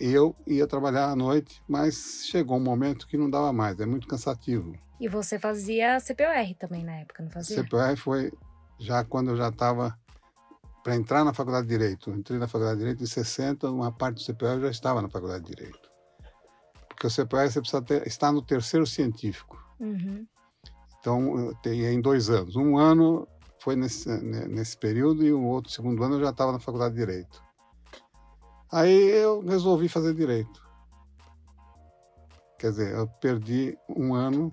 Eu 0.00 0.34
ia 0.46 0.66
trabalhar 0.66 1.10
à 1.10 1.14
noite, 1.14 1.62
mas 1.68 2.24
chegou 2.24 2.56
um 2.56 2.62
momento 2.62 3.06
que 3.06 3.18
não 3.18 3.28
dava 3.28 3.52
mais, 3.52 3.78
é 3.80 3.84
muito 3.84 4.08
cansativo. 4.08 4.72
E 4.98 5.08
você 5.08 5.38
fazia 5.38 6.00
CPOR 6.00 6.56
também 6.58 6.82
na 6.82 7.00
época, 7.00 7.22
não 7.22 7.30
fazia? 7.30 7.62
CPOR 7.62 7.98
foi 7.98 8.32
já 8.78 9.04
quando 9.04 9.32
eu 9.32 9.36
já 9.36 9.50
estava 9.50 9.94
para 10.82 10.96
entrar 10.96 11.22
na 11.22 11.34
faculdade 11.34 11.66
de 11.66 11.76
Direito. 11.76 12.08
Eu 12.08 12.16
entrei 12.16 12.38
na 12.38 12.48
faculdade 12.48 12.78
de 12.78 12.84
Direito 12.84 13.02
em 13.02 13.06
60, 13.06 13.70
uma 13.70 13.92
parte 13.92 14.24
do 14.24 14.24
CPOR 14.24 14.58
já 14.58 14.70
estava 14.70 15.02
na 15.02 15.10
faculdade 15.10 15.44
de 15.44 15.54
Direito. 15.54 15.79
Porque 17.00 17.06
o 17.06 17.10
CPR 17.10 17.50
você 17.50 17.60
precisa 17.62 17.80
ter, 17.80 18.06
estar 18.06 18.30
no 18.30 18.42
terceiro 18.42 18.86
científico. 18.86 19.58
Uhum. 19.80 20.26
Então, 20.98 21.54
tem 21.62 21.82
em 21.86 21.98
dois 21.98 22.28
anos. 22.28 22.56
Um 22.56 22.76
ano 22.76 23.26
foi 23.58 23.74
nesse, 23.74 24.06
nesse 24.20 24.76
período 24.76 25.24
e 25.24 25.32
o 25.32 25.42
outro 25.42 25.72
segundo 25.72 26.04
ano 26.04 26.16
eu 26.16 26.20
já 26.20 26.28
estava 26.28 26.52
na 26.52 26.58
faculdade 26.58 26.94
de 26.94 27.00
Direito. 27.00 27.42
Aí 28.70 29.12
eu 29.12 29.40
resolvi 29.40 29.88
fazer 29.88 30.12
Direito. 30.12 30.62
Quer 32.58 32.68
dizer, 32.68 32.94
eu 32.94 33.08
perdi 33.08 33.78
um 33.88 34.12
ano 34.12 34.52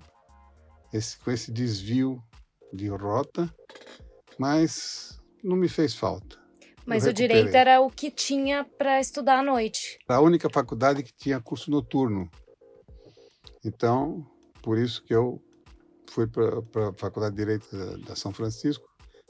esse, 0.90 1.18
com 1.18 1.30
esse 1.30 1.52
desvio 1.52 2.18
de 2.72 2.88
rota, 2.88 3.54
mas 4.38 5.20
não 5.44 5.54
me 5.54 5.68
fez 5.68 5.94
falta. 5.94 6.38
Mas 6.88 7.04
o 7.04 7.12
direito 7.12 7.54
era 7.54 7.82
o 7.82 7.90
que 7.90 8.10
tinha 8.10 8.64
para 8.64 8.98
estudar 8.98 9.40
à 9.40 9.42
noite. 9.42 9.98
A 10.08 10.20
única 10.20 10.48
faculdade 10.48 11.02
que 11.02 11.12
tinha 11.12 11.38
curso 11.38 11.70
noturno. 11.70 12.30
Então, 13.62 14.26
por 14.62 14.78
isso 14.78 15.04
que 15.04 15.14
eu 15.14 15.38
fui 16.10 16.26
para 16.26 16.88
a 16.88 16.92
Faculdade 16.94 17.36
de 17.36 17.42
Direito 17.42 17.68
da, 17.70 18.08
da, 18.08 18.16
São 18.16 18.32
Francisco, 18.32 18.88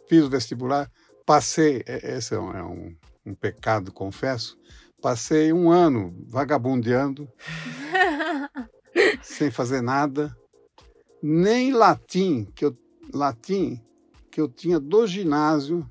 fiz 0.08 0.22
o 0.22 0.30
vestibular, 0.30 0.88
passei, 1.26 1.82
é, 1.84 2.16
esse 2.16 2.32
é 2.34 2.38
um, 2.38 2.52
é 2.52 2.62
um, 2.62 2.96
um 3.26 3.34
pecado, 3.34 3.92
confesso, 3.92 4.56
passei 5.02 5.52
um 5.52 5.70
ano 5.70 6.14
vagabundeando, 6.28 7.28
sem 9.20 9.50
fazer 9.50 9.82
nada, 9.82 10.32
nem 11.20 11.72
latim, 11.72 12.44
que 12.54 12.64
eu, 12.64 12.78
latim 13.12 13.82
que 14.30 14.40
eu 14.40 14.48
tinha 14.48 14.78
do 14.78 15.04
ginásio, 15.06 15.84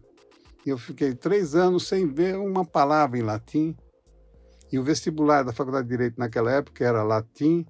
eu 0.69 0.77
fiquei 0.77 1.13
três 1.13 1.55
anos 1.55 1.87
sem 1.87 2.05
ver 2.07 2.37
uma 2.37 2.65
palavra 2.65 3.17
em 3.17 3.21
latim. 3.21 3.75
E 4.71 4.77
o 4.77 4.83
vestibular 4.83 5.43
da 5.43 5.53
Faculdade 5.53 5.87
de 5.87 5.91
Direito 5.91 6.19
naquela 6.19 6.51
época 6.51 6.83
era 6.83 7.01
latim, 7.03 7.65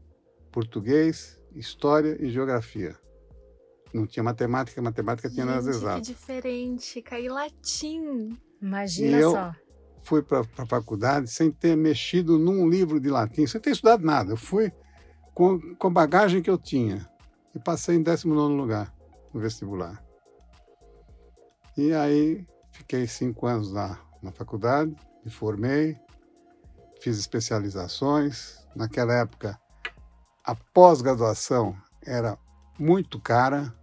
português, 0.51 1.39
história 1.53 2.17
e 2.19 2.29
geografia. 2.29 2.95
Não 3.93 4.07
tinha 4.07 4.23
matemática, 4.23 4.81
matemática 4.81 5.29
tinha 5.29 5.45
nas 5.45 5.67
exatas. 5.67 6.07
Que 6.07 6.13
diferente, 6.13 7.01
cair 7.01 7.29
latim. 7.29 8.35
Imagina 8.61 9.17
e 9.17 9.21
eu 9.21 9.31
só. 9.31 9.55
Fui 10.03 10.23
para 10.23 10.41
a 10.57 10.65
faculdade 10.65 11.29
sem 11.29 11.51
ter 11.51 11.75
mexido 11.75 12.39
num 12.39 12.67
livro 12.67 12.99
de 12.99 13.09
latim, 13.09 13.45
sem 13.45 13.59
ter 13.61 13.71
estudado 13.71 14.03
nada. 14.03 14.31
Eu 14.31 14.37
fui 14.37 14.71
com, 15.33 15.59
com 15.75 15.87
a 15.87 15.91
bagagem 15.91 16.41
que 16.41 16.49
eu 16.49 16.57
tinha 16.57 17.07
e 17.53 17.59
passei 17.59 17.95
em 17.95 18.01
19 18.01 18.55
lugar 18.55 18.93
no 19.33 19.39
vestibular. 19.39 20.03
E 21.77 21.93
aí 21.93 22.47
Fiquei 22.77 23.07
cinco 23.07 23.47
anos 23.47 23.73
na, 23.73 23.97
na 24.21 24.31
faculdade, 24.31 24.95
me 25.25 25.31
formei, 25.31 25.99
fiz 27.01 27.17
especializações. 27.17 28.63
Naquela 28.75 29.13
época, 29.13 29.59
a 30.43 30.53
pós-graduação 30.53 31.75
era 32.05 32.37
muito 32.77 33.19
cara. 33.19 33.73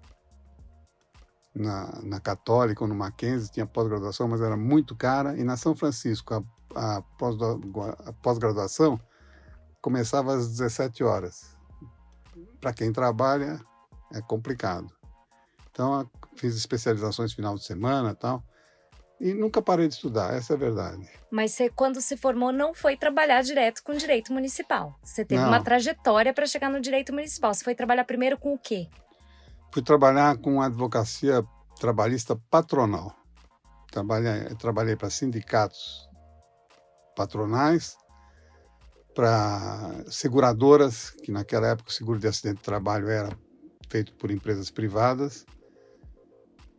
Na, 1.53 2.01
na 2.03 2.21
Católica 2.21 2.85
ou 2.85 2.89
no 2.89 2.95
Mackenzie 2.95 3.51
tinha 3.51 3.67
pós-graduação, 3.67 4.29
mas 4.29 4.41
era 4.41 4.57
muito 4.57 4.95
cara. 4.95 5.37
E 5.37 5.43
na 5.43 5.57
São 5.57 5.75
Francisco, 5.75 6.33
a, 6.77 6.99
a 6.99 8.13
pós-graduação 8.23 8.99
começava 9.83 10.35
às 10.35 10.49
17 10.49 11.03
horas. 11.03 11.57
Para 12.61 12.73
quem 12.73 12.93
trabalha, 12.93 13.61
é 14.13 14.23
complicado. 14.23 14.87
Então, 15.73 16.09
fiz 16.37 16.55
especializações 16.55 17.33
final 17.33 17.57
de 17.57 17.65
semana 17.65 18.15
tal. 18.15 18.43
E 19.21 19.33
nunca 19.33 19.62
parei 19.62 19.88
de 19.88 19.94
estudar, 19.94 20.35
essa 20.35 20.52
é 20.52 20.56
a 20.56 20.59
verdade. 20.59 21.09
Mas 21.30 21.52
você, 21.52 21.71
quando 21.71 22.00
se 22.00 22.16
formou, 22.16 22.52
não 22.52 22.75
foi 22.75 22.97
trabalhar 22.97 23.42
direto 23.42 23.83
com 23.83 23.92
direito 23.94 24.33
municipal. 24.33 24.99
Você 25.02 25.25
teve 25.25 25.40
não. 25.40 25.49
uma 25.49 25.62
trajetória 25.62 26.35
para 26.35 26.47
chegar 26.47 26.68
no 26.68 26.80
direito 26.80 27.12
municipal. 27.12 27.54
Você 27.54 27.64
foi 27.64 27.75
trabalhar 27.75 28.04
primeiro 28.04 28.37
com 28.37 28.52
o 28.52 28.59
quê? 28.59 28.88
Fui 29.73 29.83
trabalhar 29.83 30.37
com 30.38 30.61
advocacia 30.61 31.44
trabalhista 31.78 32.37
patronal. 32.50 33.14
trabalhei, 33.90 34.54
trabalhei 34.56 34.97
para 34.97 35.11
sindicatos 35.11 36.09
patronais, 37.16 37.97
para 39.14 40.04
seguradoras, 40.09 41.11
que 41.11 41.30
naquela 41.30 41.68
época 41.68 41.90
o 41.90 41.92
seguro 41.92 42.18
de 42.18 42.26
acidente 42.26 42.56
de 42.56 42.62
trabalho 42.62 43.09
era 43.09 43.37
feito 43.88 44.12
por 44.14 44.30
empresas 44.30 44.71
privadas, 44.71 45.47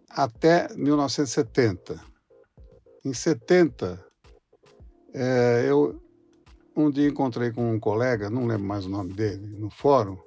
até 0.09 0.73
1970. 0.75 2.14
Em 3.05 3.13
70, 3.13 4.03
é, 5.13 5.65
eu 5.69 6.01
um 6.75 6.89
dia 6.89 7.07
encontrei 7.07 7.51
com 7.51 7.71
um 7.71 7.79
colega, 7.79 8.31
não 8.31 8.47
lembro 8.47 8.65
mais 8.65 8.87
o 8.87 8.89
nome 8.89 9.13
dele, 9.13 9.45
no 9.45 9.69
fórum, 9.69 10.17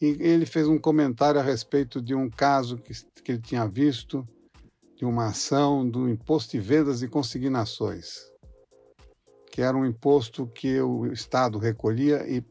e 0.00 0.16
ele 0.18 0.46
fez 0.46 0.66
um 0.66 0.78
comentário 0.78 1.38
a 1.38 1.42
respeito 1.42 2.00
de 2.00 2.14
um 2.14 2.30
caso 2.30 2.78
que, 2.78 2.94
que 3.22 3.32
ele 3.32 3.42
tinha 3.42 3.68
visto 3.68 4.26
de 4.96 5.04
uma 5.04 5.26
ação 5.26 5.86
do 5.86 6.08
imposto 6.08 6.52
de 6.52 6.60
vendas 6.60 7.02
e 7.02 7.08
consignações, 7.08 8.32
que 9.52 9.60
era 9.60 9.76
um 9.76 9.84
imposto 9.84 10.46
que 10.46 10.80
o 10.80 11.06
Estado 11.12 11.58
recolhia 11.58 12.26
e, 12.26 12.42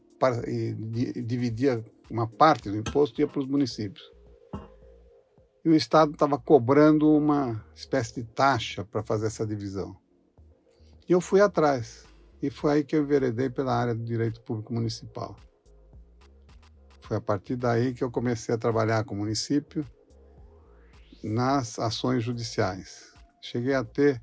e 0.46 1.20
dividia 1.20 1.84
uma 2.08 2.28
parte 2.28 2.70
do 2.70 2.76
imposto 2.76 3.20
ia 3.20 3.26
para 3.26 3.40
os 3.40 3.46
municípios. 3.48 4.13
E 5.64 5.68
o 5.68 5.74
Estado 5.74 6.12
estava 6.12 6.38
cobrando 6.38 7.10
uma 7.10 7.64
espécie 7.74 8.14
de 8.14 8.24
taxa 8.24 8.84
para 8.84 9.02
fazer 9.02 9.28
essa 9.28 9.46
divisão. 9.46 9.96
E 11.08 11.12
eu 11.12 11.20
fui 11.20 11.40
atrás. 11.40 12.04
E 12.42 12.50
foi 12.50 12.72
aí 12.72 12.84
que 12.84 12.94
eu 12.94 13.02
enveredei 13.02 13.48
pela 13.48 13.74
área 13.74 13.94
do 13.94 14.04
direito 14.04 14.42
público 14.42 14.74
municipal. 14.74 15.34
Foi 17.00 17.16
a 17.16 17.20
partir 17.20 17.56
daí 17.56 17.94
que 17.94 18.04
eu 18.04 18.10
comecei 18.10 18.54
a 18.54 18.58
trabalhar 18.58 19.04
com 19.04 19.14
o 19.14 19.18
município 19.18 19.86
nas 21.22 21.78
ações 21.78 22.22
judiciais. 22.22 23.14
Cheguei 23.40 23.74
a 23.74 23.82
ter 23.82 24.20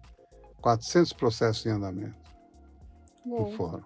400 0.62 1.13
processos 1.13 1.65
em 1.65 1.69
andamento 1.69 2.21
no 3.25 3.51
fórum. 3.51 3.83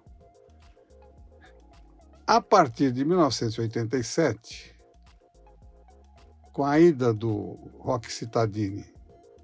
A 2.27 2.41
partir 2.41 2.91
de 2.91 3.05
1987, 3.05 4.75
com 6.55 6.63
a 6.63 6.79
ida 6.79 7.13
do 7.13 7.59
Roque 7.79 8.09
Cittadini, 8.09 8.85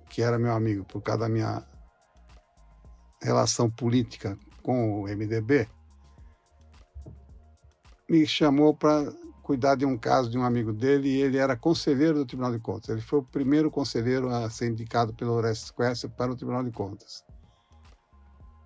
que 0.09 0.21
era 0.21 0.39
meu 0.39 0.53
amigo 0.53 0.85
por 0.85 1.01
causa 1.01 1.23
da 1.23 1.29
minha 1.29 1.61
relação 3.21 3.69
política 3.69 4.39
com 4.63 5.01
o 5.01 5.03
MDB, 5.03 5.67
me 8.09 8.25
chamou 8.25 8.73
para 8.73 9.11
cuidar 9.43 9.75
de 9.75 9.85
um 9.85 9.97
caso 9.97 10.29
de 10.29 10.37
um 10.37 10.43
amigo 10.45 10.71
dele 10.71 11.09
e 11.09 11.21
ele 11.21 11.37
era 11.37 11.57
conselheiro 11.57 12.19
do 12.19 12.25
Tribunal 12.25 12.53
de 12.53 12.59
Contas. 12.59 12.87
Ele 12.87 13.01
foi 13.01 13.19
o 13.19 13.23
primeiro 13.23 13.69
conselheiro 13.69 14.29
a 14.29 14.49
ser 14.49 14.69
indicado 14.69 15.13
pelo 15.13 15.33
Orestes 15.33 15.69
Quest 15.69 16.07
para 16.15 16.31
o 16.31 16.35
Tribunal 16.37 16.63
de 16.63 16.71
Contas. 16.71 17.25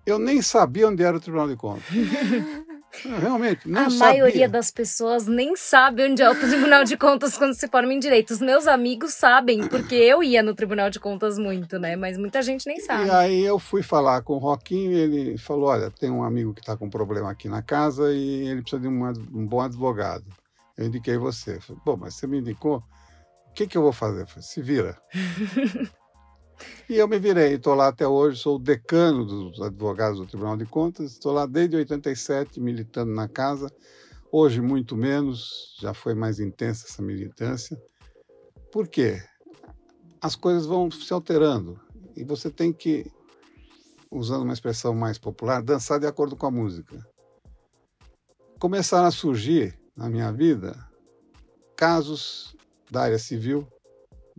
Eu 0.06 0.20
nem 0.20 0.40
sabia 0.40 0.86
onde 0.86 1.02
era 1.02 1.16
o 1.16 1.20
Tribunal 1.20 1.48
de 1.48 1.56
Contas. 1.56 1.84
Realmente, 3.04 3.68
não 3.68 3.82
A 3.86 3.90
sabia. 3.90 3.98
maioria 3.98 4.48
das 4.48 4.70
pessoas 4.70 5.26
nem 5.26 5.54
sabe 5.56 6.08
onde 6.08 6.22
é 6.22 6.30
o 6.30 6.34
Tribunal 6.34 6.84
de 6.84 6.96
Contas 6.96 7.36
quando 7.36 7.54
se 7.54 7.68
forma 7.68 7.92
em 7.92 7.98
direito. 7.98 8.30
Os 8.30 8.40
meus 8.40 8.66
amigos 8.66 9.14
sabem, 9.14 9.66
porque 9.68 9.94
eu 9.94 10.22
ia 10.22 10.42
no 10.42 10.54
Tribunal 10.54 10.90
de 10.90 10.98
Contas 11.00 11.38
muito, 11.38 11.78
né? 11.78 11.96
Mas 11.96 12.16
muita 12.16 12.42
gente 12.42 12.66
nem 12.66 12.80
sabe. 12.80 13.06
E 13.06 13.10
aí 13.10 13.44
eu 13.44 13.58
fui 13.58 13.82
falar 13.82 14.22
com 14.22 14.34
o 14.34 14.38
Roquinho 14.38 14.92
e 14.92 14.96
ele 14.96 15.38
falou: 15.38 15.68
Olha, 15.68 15.90
tem 15.90 16.10
um 16.10 16.22
amigo 16.24 16.54
que 16.54 16.60
está 16.60 16.76
com 16.76 16.88
problema 16.90 17.30
aqui 17.30 17.48
na 17.48 17.62
casa 17.62 18.12
e 18.12 18.48
ele 18.48 18.62
precisa 18.62 18.80
de 18.80 18.88
um, 18.88 19.04
um 19.06 19.46
bom 19.46 19.60
advogado. 19.60 20.24
Eu 20.76 20.86
indiquei 20.86 21.16
você. 21.16 21.56
Eu 21.56 21.60
falei, 21.60 21.82
Bom, 21.84 21.96
mas 21.96 22.14
você 22.14 22.26
me 22.26 22.38
indicou, 22.38 22.78
o 23.48 23.52
que, 23.54 23.66
que 23.66 23.76
eu 23.76 23.82
vou 23.82 23.92
fazer? 23.92 24.22
Eu 24.22 24.26
falei, 24.26 24.42
Se 24.42 24.60
vira. 24.62 24.96
e 26.88 26.94
eu 26.94 27.08
me 27.08 27.18
virei, 27.18 27.54
estou 27.54 27.74
lá 27.74 27.88
até 27.88 28.06
hoje, 28.06 28.40
sou 28.40 28.56
o 28.56 28.58
decano 28.58 29.24
dos 29.24 29.60
advogados 29.60 30.18
do 30.18 30.26
Tribunal 30.26 30.56
de 30.56 30.66
Contas, 30.66 31.12
estou 31.12 31.32
lá 31.32 31.46
desde 31.46 31.76
87, 31.76 32.60
militando 32.60 33.12
na 33.12 33.28
casa. 33.28 33.70
Hoje, 34.30 34.60
muito 34.60 34.96
menos, 34.96 35.76
já 35.80 35.94
foi 35.94 36.14
mais 36.14 36.40
intensa 36.40 36.86
essa 36.86 37.02
militância. 37.02 37.80
Por 38.72 38.88
quê? 38.88 39.22
As 40.20 40.34
coisas 40.34 40.66
vão 40.66 40.90
se 40.90 41.12
alterando 41.12 41.80
e 42.16 42.24
você 42.24 42.50
tem 42.50 42.72
que, 42.72 43.10
usando 44.10 44.42
uma 44.42 44.52
expressão 44.52 44.94
mais 44.94 45.18
popular, 45.18 45.62
dançar 45.62 46.00
de 46.00 46.06
acordo 46.06 46.36
com 46.36 46.46
a 46.46 46.50
música. 46.50 47.06
Começaram 48.58 49.06
a 49.06 49.10
surgir 49.10 49.78
na 49.96 50.08
minha 50.08 50.32
vida 50.32 50.76
casos 51.76 52.56
da 52.90 53.02
área 53.02 53.18
civil, 53.18 53.68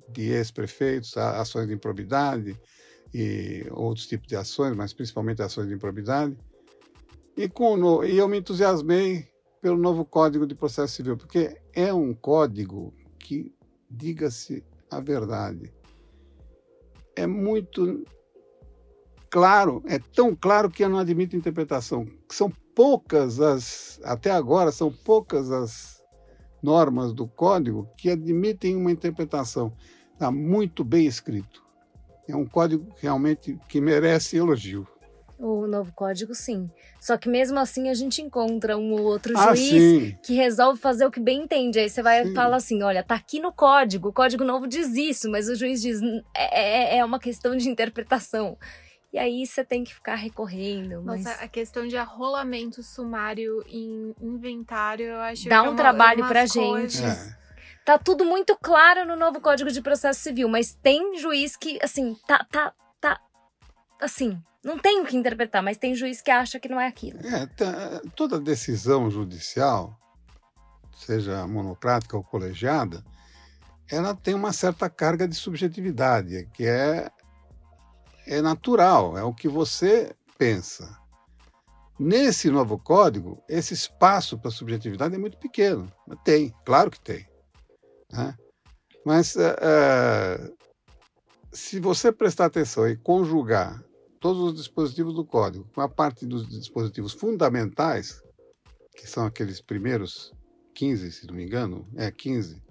de 0.10 0.32
ex-prefeitos, 0.32 1.16
ações 1.18 1.68
de 1.68 1.74
improbidade 1.74 2.60
e 3.14 3.66
outros 3.72 4.08
tipos 4.08 4.28
de 4.28 4.36
ações, 4.36 4.76
mas 4.76 4.94
principalmente 4.94 5.42
ações 5.42 5.68
de 5.68 5.74
improbidade. 5.74 6.38
E, 7.36 7.48
com, 7.48 8.04
e 8.04 8.18
eu 8.18 8.28
me 8.28 8.40
entusiasmei 8.40 9.28
pelo 9.62 9.78
novo 9.78 10.06
Código 10.06 10.46
de 10.46 10.56
Processo 10.56 10.96
Civil, 10.96 11.18
porque 11.18 11.58
é 11.74 11.94
um 11.94 12.14
código 12.14 12.94
que, 13.20 13.54
diga-se 13.90 14.64
a 14.90 15.00
verdade, 15.00 15.74
é 17.16 17.28
muito 17.28 18.04
claro, 19.30 19.84
é 19.86 20.00
tão 20.00 20.36
claro 20.36 20.70
que 20.70 20.88
não 20.88 21.00
admite 21.00 21.36
interpretação. 21.36 22.06
São 22.30 22.50
poucas 22.76 23.40
as, 23.40 24.00
até 24.04 24.32
agora, 24.32 24.72
são 24.72 24.92
poucas 24.92 25.52
as 25.52 26.04
normas 26.62 27.14
do 27.14 27.28
código 27.28 27.90
que 27.98 28.10
admitem 28.10 28.76
uma 28.76 28.92
interpretação. 28.92 29.76
Está 30.18 30.32
muito 30.32 30.84
bem 30.84 31.06
escrito. 31.06 31.64
É 32.28 32.36
um 32.36 32.44
código 32.46 32.92
realmente 33.00 33.58
que 33.70 33.80
merece 33.80 34.36
elogio. 34.36 34.88
O 35.38 35.68
novo 35.68 35.94
código, 35.94 36.34
sim. 36.34 36.68
Só 37.00 37.16
que 37.16 37.30
mesmo 37.30 37.60
assim 37.60 37.90
a 37.90 37.94
gente 37.94 38.20
encontra 38.24 38.76
um 38.76 38.92
ou 38.94 39.02
outro 39.04 39.38
Ah, 39.38 39.54
juiz 39.54 39.70
sim. 39.70 40.18
que 40.24 40.34
resolve 40.34 40.80
fazer 40.82 41.06
o 41.06 41.12
que 41.12 41.20
bem 41.20 41.44
entende. 41.44 41.78
Aí 41.80 41.88
você 41.88 42.02
vai 42.02 42.24
Sim. 42.24 42.32
e 42.32 42.34
fala 42.34 42.56
assim: 42.56 42.82
olha, 42.82 43.04
tá 43.04 43.14
aqui 43.14 43.40
no 43.40 43.52
código, 43.54 44.10
o 44.10 44.14
código 44.14 44.44
novo 44.44 44.66
diz 44.68 44.96
isso, 44.96 45.30
mas 45.30 45.48
o 45.48 45.56
juiz 45.56 45.80
diz 45.80 46.02
"N- 46.02 46.24
é, 46.36 46.96
é- 46.96 46.98
é 46.98 47.06
uma 47.06 47.20
questão 47.20 47.56
de 47.56 47.70
interpretação. 47.70 48.58
E 49.14 49.20
aí 49.20 49.46
você 49.46 49.64
tem 49.64 49.84
que 49.84 49.94
ficar 49.94 50.16
recorrendo. 50.16 51.04
Mas... 51.04 51.24
Nossa, 51.24 51.44
a 51.44 51.48
questão 51.48 51.88
de 51.88 51.96
arrolamento 51.96 52.82
sumário 52.82 53.64
em 53.70 54.16
inventário, 54.20 55.06
eu 55.06 55.20
acho 55.20 55.44
Dá 55.48 55.50
que 55.50 55.56
é 55.56 55.62
um 55.62 55.72
uma- 55.72 55.76
trabalho 55.78 56.22
umas 56.22 56.30
pra 56.32 56.48
coisas- 56.48 56.94
gente. 56.94 57.06
É. 57.06 57.38
Tá 57.88 57.98
tudo 57.98 58.26
muito 58.26 58.54
claro 58.62 59.06
no 59.06 59.16
novo 59.16 59.40
Código 59.40 59.72
de 59.72 59.82
Processo 59.82 60.20
Civil, 60.20 60.50
mas 60.50 60.74
tem 60.84 61.18
juiz 61.18 61.56
que, 61.56 61.80
assim, 61.82 62.18
tá, 62.28 62.46
tá, 62.52 62.74
tá, 63.00 63.18
assim, 64.02 64.38
não 64.62 64.78
tem 64.78 65.00
o 65.00 65.06
que 65.06 65.16
interpretar, 65.16 65.64
mas 65.64 65.78
tem 65.78 65.96
juiz 65.96 66.22
que 66.22 66.30
acha 66.30 66.60
que 66.60 66.68
não 66.68 66.82
é 66.82 66.86
aquilo. 66.86 67.26
É, 67.26 67.46
tá- 67.46 68.02
toda 68.14 68.42
decisão 68.42 69.10
judicial, 69.10 69.98
seja 70.98 71.48
monocrática 71.48 72.18
ou 72.18 72.24
colegiada, 72.26 73.02
ela 73.90 74.14
tem 74.14 74.34
uma 74.34 74.52
certa 74.52 74.90
carga 74.90 75.26
de 75.26 75.36
subjetividade, 75.36 76.46
que 76.54 76.68
é, 76.68 77.10
é 78.28 78.42
natural, 78.42 79.18
é 79.18 79.24
o 79.24 79.34
que 79.34 79.48
você 79.48 80.14
pensa. 80.38 81.00
Nesse 81.98 82.52
novo 82.52 82.78
código, 82.78 83.42
esse 83.48 83.74
espaço 83.74 84.38
para 84.38 84.52
subjetividade 84.52 85.16
é 85.16 85.18
muito 85.18 85.38
pequeno. 85.38 85.90
Tem, 86.26 86.54
claro 86.66 86.92
que 86.92 87.00
tem. 87.00 87.26
Né? 88.12 88.36
Mas 89.06 89.36
eh, 89.38 90.54
se 91.52 91.80
você 91.80 92.12
prestar 92.12 92.46
atenção 92.46 92.88
e 92.88 92.98
conjugar 92.98 93.84
todos 94.20 94.42
os 94.42 94.56
dispositivos 94.56 95.14
do 95.14 95.26
código, 95.26 95.68
com 95.74 95.82
a 95.82 95.90
parte 95.90 96.26
dos 96.26 96.48
dispositivos 96.48 97.14
fundamentais, 97.14 98.22
que 98.96 99.08
são 99.08 99.26
aqueles 99.26 99.62
primeiros 99.62 100.34
15, 100.74 101.12
se 101.12 101.28
não 101.28 101.36
me 101.36 101.46
engano, 101.46 101.88
é 101.96 102.12
15 102.12 102.62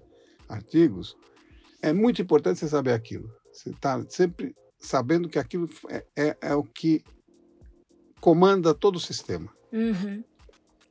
artigos, 0.49 1.16
é 1.83 1.92
muito 1.92 2.20
importante 2.20 2.59
você 2.59 2.68
saber 2.68 2.92
aquilo. 2.92 3.33
Você 3.53 3.70
está 3.70 4.05
sempre 4.09 4.55
sabendo 4.79 5.29
que 5.29 5.38
aquilo 5.38 5.68
é, 5.88 6.05
é, 6.16 6.37
é 6.40 6.55
o 6.55 6.62
que 6.62 7.03
comanda 8.20 8.75
todo 8.75 8.96
o 8.96 9.01
sistema. 9.01 9.53
Uhum. 9.72 10.22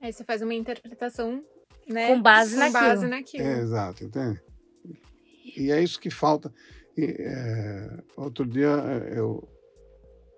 Aí 0.02 0.12
você 0.12 0.24
faz 0.24 0.42
uma 0.42 0.54
interpretação, 0.54 1.44
né? 1.88 2.08
Com 2.08 2.22
base 2.22 2.54
com 2.54 2.60
naquilo. 2.60 2.80
base 2.80 3.08
naquilo. 3.08 3.44
É, 3.44 3.60
exato, 3.60 4.04
entende? 4.04 4.42
E 5.56 5.72
é 5.72 5.82
isso 5.82 6.00
que 6.00 6.10
falta. 6.10 6.54
E, 6.98 7.16
é, 7.20 7.98
outro 8.18 8.46
dia 8.46 8.70
é, 8.70 9.20
eu 9.20 9.48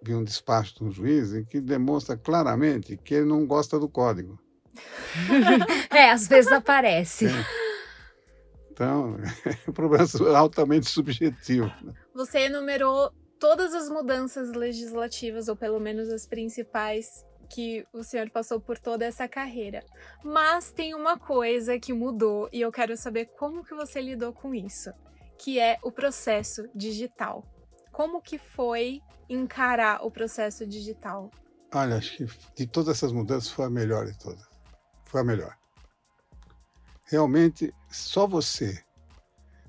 vi 0.01 0.13
um 0.13 0.23
despacho 0.23 0.75
de 0.75 0.83
um 0.83 0.91
juiz 0.91 1.33
em 1.33 1.43
que 1.43 1.60
demonstra 1.60 2.15
claramente 2.15 2.97
que 2.97 3.15
ele 3.15 3.25
não 3.25 3.45
gosta 3.45 3.79
do 3.79 3.89
código. 3.89 4.39
É, 5.89 6.12
às 6.12 6.27
vezes 6.27 6.51
aparece. 6.51 7.25
Então, 8.71 9.17
é 9.43 9.69
um 9.69 9.73
problema 9.73 10.05
altamente 10.38 10.88
subjetivo. 10.88 11.71
Você 12.13 12.41
enumerou 12.41 13.12
todas 13.39 13.73
as 13.73 13.89
mudanças 13.89 14.51
legislativas, 14.53 15.47
ou 15.47 15.55
pelo 15.55 15.79
menos 15.79 16.10
as 16.10 16.27
principais, 16.27 17.25
que 17.49 17.86
o 17.93 18.03
senhor 18.03 18.29
passou 18.29 18.60
por 18.60 18.77
toda 18.77 19.05
essa 19.05 19.27
carreira. 19.27 19.83
Mas 20.23 20.71
tem 20.71 20.93
uma 20.93 21.17
coisa 21.17 21.79
que 21.79 21.93
mudou 21.93 22.49
e 22.51 22.62
eu 22.62 22.71
quero 22.71 22.95
saber 22.97 23.25
como 23.38 23.63
que 23.63 23.73
você 23.73 24.01
lidou 24.01 24.33
com 24.33 24.53
isso, 24.53 24.91
que 25.38 25.60
é 25.60 25.77
o 25.83 25.91
processo 25.91 26.67
digital. 26.75 27.43
Como 27.91 28.21
que 28.21 28.38
foi 28.38 29.01
encarar 29.29 30.05
o 30.05 30.12
processo 30.12 30.65
digital? 30.65 31.31
Olha, 31.73 31.97
acho 31.97 32.17
que 32.17 32.25
de 32.55 32.67
todas 32.67 32.97
essas 32.97 33.12
mudanças 33.12 33.49
foi 33.49 33.65
a 33.65 33.69
melhor 33.69 34.05
de 34.05 34.17
todas. 34.17 34.45
Foi 35.05 35.21
a 35.21 35.23
melhor. 35.23 35.57
Realmente, 37.05 37.73
só 37.89 38.27
você. 38.27 38.83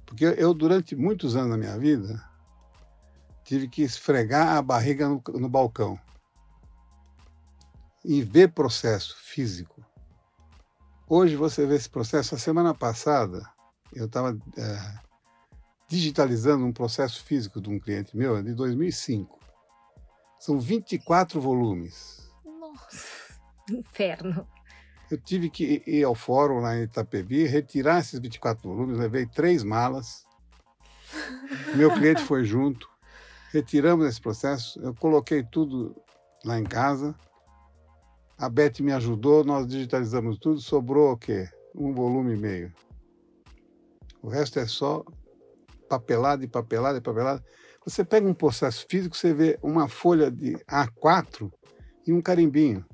Porque 0.04 0.24
eu, 0.24 0.52
durante 0.54 0.96
muitos 0.96 1.36
anos 1.36 1.50
da 1.50 1.56
minha 1.56 1.78
vida, 1.78 2.22
tive 3.44 3.68
que 3.68 3.82
esfregar 3.82 4.56
a 4.56 4.62
barriga 4.62 5.08
no, 5.08 5.22
no 5.34 5.48
balcão 5.48 5.98
e 8.08 8.22
ver 8.22 8.52
processo 8.52 9.14
físico. 9.18 9.84
Hoje 11.06 11.36
você 11.36 11.66
vê 11.66 11.76
esse 11.76 11.90
processo. 11.90 12.34
A 12.34 12.38
semana 12.38 12.74
passada, 12.74 13.46
eu 13.92 14.06
estava 14.06 14.34
é, 14.56 14.94
digitalizando 15.86 16.64
um 16.64 16.72
processo 16.72 17.22
físico 17.22 17.60
de 17.60 17.68
um 17.68 17.78
cliente 17.78 18.16
meu, 18.16 18.42
de 18.42 18.54
2005. 18.54 19.38
São 20.40 20.58
24 20.58 21.38
volumes. 21.38 22.32
Nossa, 22.46 23.38
inferno. 23.70 24.48
Eu 25.10 25.18
tive 25.18 25.50
que 25.50 25.82
ir 25.86 26.02
ao 26.02 26.14
fórum 26.14 26.60
lá 26.60 26.78
em 26.78 26.84
Itapevi, 26.84 27.44
retirar 27.44 27.98
esses 27.98 28.18
24 28.18 28.66
volumes, 28.66 28.96
levei 28.96 29.26
três 29.26 29.62
malas. 29.62 30.24
Meu 31.74 31.92
cliente 31.92 32.22
foi 32.22 32.42
junto. 32.42 32.88
Retiramos 33.52 34.06
esse 34.06 34.20
processo, 34.20 34.80
eu 34.80 34.94
coloquei 34.94 35.42
tudo 35.42 35.94
lá 36.42 36.58
em 36.58 36.64
casa. 36.64 37.14
A 38.38 38.48
Beth 38.48 38.80
me 38.80 38.92
ajudou, 38.92 39.42
nós 39.42 39.66
digitalizamos 39.66 40.38
tudo, 40.38 40.60
sobrou 40.60 41.12
o 41.12 41.16
quê? 41.16 41.48
Um 41.74 41.92
volume 41.92 42.34
e 42.34 42.38
meio. 42.38 42.72
O 44.22 44.28
resto 44.28 44.60
é 44.60 44.66
só 44.66 45.04
papelada 45.88 46.44
e 46.44 46.48
papelada 46.48 46.98
e 46.98 47.00
papelada. 47.00 47.44
Você 47.84 48.04
pega 48.04 48.28
um 48.28 48.34
processo 48.34 48.86
físico, 48.88 49.16
você 49.16 49.34
vê 49.34 49.58
uma 49.60 49.88
folha 49.88 50.30
de 50.30 50.56
A4 50.70 51.50
e 52.06 52.12
um 52.12 52.20
carimbinho. 52.20 52.86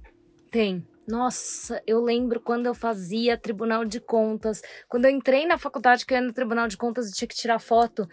Tem. 0.51 0.87
Nossa, 1.07 1.83
eu 1.87 2.03
lembro 2.03 2.41
quando 2.41 2.65
eu 2.65 2.75
fazia 2.75 3.37
Tribunal 3.37 3.85
de 3.85 4.01
Contas, 4.01 4.63
quando 4.89 5.05
eu 5.05 5.11
entrei 5.11 5.47
na 5.47 5.59
faculdade 5.59 6.07
que 6.07 6.15
eu 6.15 6.19
ia 6.19 6.25
no 6.25 6.33
Tribunal 6.33 6.67
de 6.67 6.79
Contas 6.79 7.11
e 7.11 7.13
tinha 7.13 7.29
que 7.29 7.35
tirar 7.35 7.59
foto. 7.59 8.09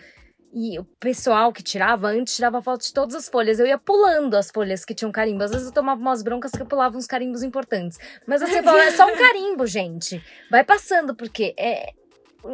E 0.54 0.78
o 0.78 0.84
pessoal 1.00 1.54
que 1.54 1.64
tirava 1.64 2.08
antes 2.10 2.36
tirava 2.36 2.62
foto 2.62 2.84
de 2.84 2.94
todas 2.94 3.16
as 3.16 3.30
folhas. 3.30 3.58
Eu 3.58 3.66
ia 3.66 3.78
pulando 3.78 4.36
as 4.36 4.52
folhas 4.52 4.84
que 4.84 4.94
tinham 4.94 5.12
carimbo. 5.12 5.44
Às 5.44 5.52
vezes 5.52 5.68
eu 5.68 5.74
tomava 5.74 6.02
umas 6.02 6.22
broncas 6.22 6.52
que 6.52 6.62
eu 6.62 6.66
pulava 6.66 6.98
uns 6.98 7.08
carimbos 7.08 7.42
importantes. 7.42 7.98
Mas 8.28 8.42
você 8.42 8.62
fala, 8.62 8.84
é 8.84 8.92
só 8.92 9.06
um 9.08 9.16
carimbo, 9.16 9.66
gente. 9.66 10.22
Vai 10.50 10.64
passando, 10.64 11.16
porque 11.16 11.54
é, 11.58 11.94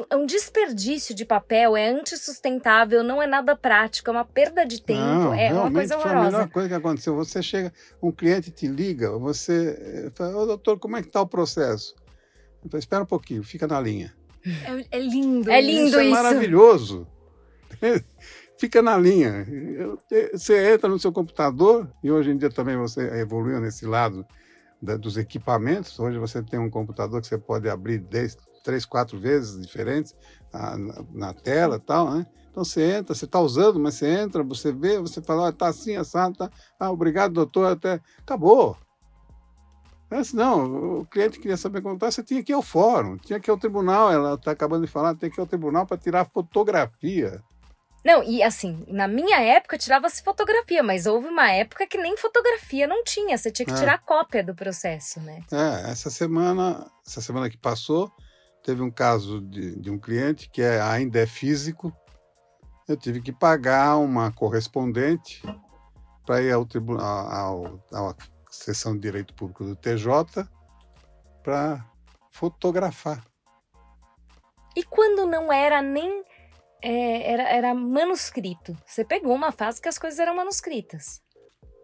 é 0.09 0.15
um 0.15 0.27
desperdício 0.27 1.15
de 1.15 1.25
papel, 1.25 1.75
é 1.75 1.89
antissustentável, 1.89 3.03
não 3.03 3.19
é 3.19 3.25
nada 3.25 3.55
prático, 3.55 4.11
é 4.11 4.13
uma 4.13 4.25
perda 4.25 4.63
de 4.63 4.79
tempo, 4.79 5.01
não, 5.01 5.33
é 5.33 5.51
uma 5.51 5.71
coisa 5.71 5.97
horrorosa. 5.97 6.19
Foi 6.19 6.27
a 6.27 6.31
melhor 6.31 6.49
coisa 6.49 6.69
que 6.69 6.75
aconteceu. 6.75 7.15
Você 7.15 7.41
chega, 7.41 7.73
um 8.01 8.11
cliente 8.11 8.51
te 8.51 8.67
liga, 8.67 9.17
você 9.17 10.11
fala, 10.13 10.37
ô 10.37 10.45
doutor, 10.45 10.77
como 10.77 10.97
é 10.97 11.01
que 11.01 11.07
está 11.07 11.21
o 11.21 11.27
processo? 11.27 11.95
Eu 12.63 12.69
falo, 12.69 12.79
espera 12.79 13.03
um 13.03 13.07
pouquinho, 13.07 13.43
fica 13.43 13.65
na 13.65 13.81
linha. 13.81 14.13
É, 14.45 14.97
é 14.97 14.99
lindo. 14.99 15.49
É 15.49 15.59
lindo 15.59 15.87
isso. 15.87 15.99
isso. 15.99 15.99
É 15.99 16.09
maravilhoso. 16.09 17.07
fica 18.57 18.81
na 18.81 18.97
linha. 18.97 19.45
Você 20.33 20.73
entra 20.73 20.89
no 20.89 20.99
seu 20.99 21.11
computador, 21.11 21.89
e 22.03 22.11
hoje 22.11 22.31
em 22.31 22.37
dia 22.37 22.49
também 22.49 22.77
você 22.77 23.01
evoluiu 23.19 23.59
nesse 23.59 23.85
lado 23.85 24.25
da, 24.81 24.97
dos 24.97 25.17
equipamentos. 25.17 25.99
Hoje 25.99 26.17
você 26.17 26.41
tem 26.41 26.59
um 26.59 26.69
computador 26.69 27.21
que 27.21 27.27
você 27.27 27.37
pode 27.37 27.69
abrir 27.69 27.99
desde 27.99 28.37
três, 28.63 28.85
quatro 28.85 29.17
vezes 29.17 29.61
diferentes 29.61 30.15
na, 30.53 30.77
na, 31.13 31.33
tela 31.33 31.79
tal, 31.79 32.11
né? 32.11 32.27
Então 32.51 32.65
você 32.65 32.97
entra, 32.97 33.13
você 33.13 33.25
está 33.25 33.39
usando, 33.39 33.79
mas 33.79 33.95
você 33.95 34.07
entra, 34.07 34.43
você 34.43 34.71
vê, 34.71 34.99
você 34.99 35.21
fala, 35.21 35.49
ah, 35.49 35.53
tá 35.53 35.67
assim, 35.67 35.95
assado, 35.95 36.37
tá. 36.37 36.49
Ah, 36.79 36.91
obrigado, 36.91 37.33
doutor, 37.33 37.73
até. 37.73 38.01
Acabou. 38.19 38.75
Mas 40.09 40.33
não, 40.33 41.01
o 41.01 41.05
cliente 41.05 41.39
queria 41.39 41.57
saber 41.57 41.81
como 41.81 41.95
está, 41.95 42.09
você 42.09 42.23
tinha 42.23 42.41
que 42.41 42.51
ir 42.51 42.55
ao 42.55 42.61
fórum, 42.61 43.17
tinha 43.17 43.39
que 43.39 43.49
ir 43.49 43.51
ao 43.51 43.57
tribunal, 43.57 44.11
ela 44.11 44.35
está 44.35 44.51
acabando 44.51 44.85
de 44.85 44.91
falar, 44.91 45.15
tem 45.15 45.29
que 45.29 45.37
ir 45.39 45.41
ao 45.41 45.47
tribunal 45.47 45.85
para 45.85 45.97
tirar 45.97 46.25
fotografia. 46.25 47.43
Não, 48.07 48.23
e 48.23 48.41
assim, 48.41 48.85
na 48.87 49.07
minha 49.07 49.39
época 49.41 49.77
tirava-se 49.77 50.23
fotografia, 50.23 50.81
mas 50.81 51.05
houve 51.05 51.27
uma 51.27 51.51
época 51.51 51.85
que 51.85 51.97
nem 51.97 52.15
fotografia 52.15 52.87
não 52.87 53.03
tinha, 53.03 53.37
você 53.37 53.51
tinha 53.51 53.65
que 53.65 53.75
tirar 53.75 53.95
é. 53.95 53.97
cópia 53.97 54.43
do 54.43 54.55
processo, 54.55 55.19
né? 55.19 55.41
É, 55.51 55.91
essa 55.91 56.09
semana, 56.09 56.89
essa 57.05 57.19
semana 57.21 57.49
que 57.49 57.57
passou, 57.57 58.11
Teve 58.67 58.81
um 58.81 58.91
caso 58.91 59.39
de, 59.39 59.79
de 59.79 59.89
um 59.89 59.97
cliente 59.97 60.49
que 60.49 60.61
é, 60.61 60.81
ainda 60.81 61.19
é 61.19 61.25
físico. 61.25 61.89
Eu 62.85 62.97
tive 62.97 63.21
que 63.21 63.31
pagar 63.31 63.95
uma 63.95 64.29
correspondente 64.29 65.41
para 66.25 66.41
ir 66.41 66.51
ao 66.51 66.65
tribunal, 66.65 67.81
à 67.93 68.13
sessão 68.49 68.93
de 68.93 68.99
direito 68.99 69.33
público 69.33 69.63
do 69.63 69.73
TJ 69.73 70.45
para 71.45 71.89
fotografar. 72.29 73.23
E 74.75 74.83
quando 74.83 75.25
não 75.25 75.49
era 75.49 75.81
nem 75.81 76.25
é, 76.81 77.31
era, 77.31 77.43
era 77.49 77.73
manuscrito, 77.73 78.75
você 78.85 79.03
pegou 79.03 79.33
uma 79.33 79.51
fase 79.51 79.81
que 79.81 79.89
as 79.89 79.97
coisas 79.97 80.19
eram 80.19 80.35
manuscritas? 80.35 81.21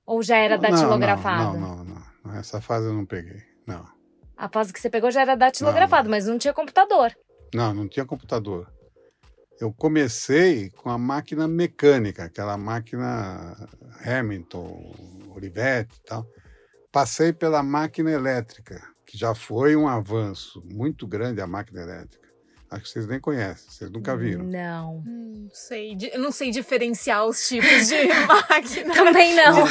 Ou 0.06 0.22
já 0.22 0.38
era 0.38 0.58
datilografado? 0.58 1.58
Não, 1.58 1.78
não, 1.78 1.84
não, 1.84 2.04
não. 2.26 2.36
Essa 2.36 2.60
fase 2.62 2.88
eu 2.88 2.94
não 2.94 3.06
peguei, 3.06 3.42
não. 3.66 3.86
A 4.36 4.50
fase 4.50 4.74
que 4.74 4.80
você 4.80 4.90
pegou 4.90 5.12
já 5.12 5.22
era 5.22 5.36
datilografado, 5.36 6.10
não, 6.10 6.12
mas 6.12 6.26
não 6.26 6.38
tinha 6.38 6.54
computador. 6.54 7.16
Não, 7.54 7.74
não 7.74 7.88
tinha 7.88 8.06
computador. 8.06 8.72
Eu 9.60 9.72
comecei 9.72 10.70
com 10.72 10.90
a 10.90 10.98
máquina 10.98 11.48
mecânica, 11.48 12.26
aquela 12.26 12.58
máquina 12.58 13.56
Hamilton, 14.04 14.94
Olivetti 15.36 15.98
e 15.98 16.04
tal. 16.04 16.26
Passei 16.92 17.32
pela 17.32 17.64
máquina 17.64 18.12
elétrica, 18.12 18.82
que 19.06 19.18
já 19.18 19.34
foi 19.34 19.76
um 19.76 19.88
avanço 19.88 20.62
muito 20.66 21.08
grande 21.08 21.40
a 21.40 21.48
máquina 21.48 21.82
elétrica. 21.82 22.23
Acho 22.74 22.86
que 22.86 22.90
vocês 22.90 23.08
nem 23.08 23.20
conhecem, 23.20 23.70
vocês 23.70 23.92
nunca 23.92 24.18
viram. 24.18 24.46
Não. 24.46 25.04
Hum, 25.06 25.48
sei, 25.54 25.96
não 26.18 26.32
sei 26.32 26.50
diferenciar 26.50 27.24
os 27.24 27.48
tipos 27.48 27.88
de 27.88 28.08
máquina. 28.26 28.94
Também 28.96 29.36
não. 29.36 29.68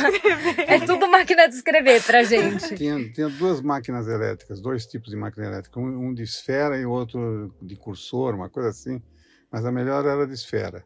É 0.68 0.78
tudo 0.86 1.08
máquina 1.08 1.48
de 1.48 1.56
escrever 1.56 2.00
pra 2.04 2.22
gente. 2.22 2.74
Tinha, 2.78 3.12
tinha 3.12 3.28
duas 3.28 3.60
máquinas 3.60 4.06
elétricas, 4.06 4.60
dois 4.60 4.86
tipos 4.86 5.10
de 5.10 5.16
máquina 5.16 5.46
elétrica, 5.46 5.80
um, 5.80 6.06
um 6.10 6.14
de 6.14 6.22
esfera 6.22 6.78
e 6.78 6.86
outro 6.86 7.52
de 7.60 7.74
cursor, 7.74 8.36
uma 8.36 8.48
coisa 8.48 8.68
assim. 8.68 9.02
Mas 9.50 9.64
a 9.64 9.72
melhor 9.72 10.06
era 10.06 10.24
de 10.24 10.34
esfera. 10.34 10.84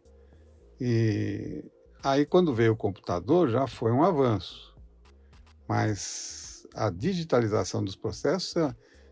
E 0.80 1.62
aí, 2.02 2.24
quando 2.24 2.54
veio 2.54 2.72
o 2.72 2.76
computador, 2.76 3.50
já 3.50 3.66
foi 3.66 3.92
um 3.92 4.02
avanço. 4.02 4.74
Mas 5.68 6.66
a 6.74 6.88
digitalização 6.88 7.84
dos 7.84 7.94
processos 7.94 8.54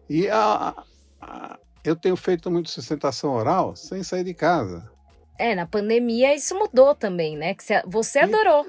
e 0.08 0.26
a, 0.28 0.74
a 1.20 1.58
eu 1.84 1.94
tenho 1.94 2.16
feito 2.16 2.50
muito 2.50 2.70
sustentação 2.70 3.32
oral 3.32 3.76
sem 3.76 4.02
sair 4.02 4.24
de 4.24 4.34
casa. 4.34 4.90
É, 5.38 5.54
na 5.54 5.66
pandemia 5.66 6.34
isso 6.34 6.56
mudou 6.58 6.94
também, 6.94 7.36
né? 7.36 7.54
Que 7.54 7.64
você 7.86 8.20
adorou. 8.20 8.66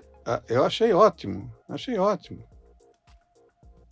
eu 0.50 0.64
achei 0.66 0.92
ótimo, 0.94 1.52
achei 1.70 1.98
ótimo. 1.98 2.44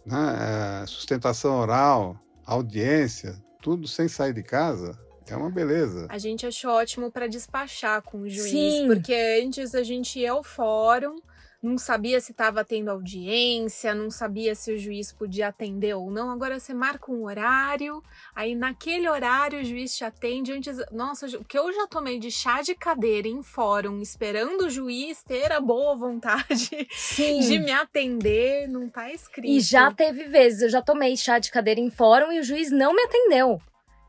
Né? 0.05 0.81
É, 0.81 0.85
sustentação 0.85 1.59
oral, 1.59 2.19
audiência, 2.45 3.41
tudo 3.61 3.87
sem 3.87 4.07
sair 4.07 4.33
de 4.33 4.43
casa. 4.43 4.99
É 5.29 5.37
uma 5.37 5.49
beleza. 5.49 6.07
A 6.09 6.17
gente 6.17 6.45
achou 6.45 6.71
ótimo 6.71 7.09
para 7.09 7.27
despachar 7.27 8.01
com 8.01 8.19
o 8.19 8.29
juiz, 8.29 8.49
Sim. 8.49 8.87
porque 8.87 9.15
antes 9.41 9.73
a 9.73 9.81
gente 9.81 10.19
ia 10.19 10.33
ao 10.33 10.43
fórum, 10.43 11.15
não 11.63 11.77
sabia 11.77 12.19
se 12.19 12.33
estava 12.33 12.65
tendo 12.65 12.91
audiência, 12.91 13.95
não 13.95 14.11
sabia 14.11 14.53
se 14.53 14.73
o 14.73 14.77
juiz 14.77 15.13
podia 15.13 15.47
atender 15.47 15.93
ou 15.93 16.11
não. 16.11 16.29
Agora 16.29 16.59
você 16.59 16.73
marca 16.73 17.09
um 17.09 17.23
horário, 17.23 18.03
aí 18.35 18.53
naquele 18.53 19.07
horário 19.07 19.61
o 19.61 19.63
juiz 19.63 19.95
te 19.95 20.03
atende. 20.03 20.51
Antes, 20.51 20.77
nossa, 20.91 21.25
o 21.37 21.45
que 21.45 21.57
eu 21.57 21.71
já 21.71 21.87
tomei 21.87 22.19
de 22.19 22.29
chá 22.29 22.61
de 22.61 22.75
cadeira 22.75 23.29
em 23.29 23.41
fórum, 23.41 24.01
esperando 24.01 24.65
o 24.65 24.69
juiz 24.69 25.23
ter 25.23 25.53
a 25.53 25.61
boa 25.61 25.95
vontade 25.95 26.85
Sim. 26.91 27.39
de 27.39 27.57
me 27.59 27.71
atender, 27.71 28.67
não 28.67 28.89
tá 28.89 29.13
escrito. 29.13 29.47
E 29.47 29.61
já 29.61 29.89
teve 29.89 30.25
vezes, 30.25 30.63
eu 30.63 30.69
já 30.69 30.81
tomei 30.81 31.15
chá 31.15 31.39
de 31.39 31.49
cadeira 31.49 31.79
em 31.79 31.89
fórum 31.89 32.29
e 32.33 32.41
o 32.41 32.43
juiz 32.43 32.71
não 32.71 32.93
me 32.93 33.03
atendeu. 33.03 33.61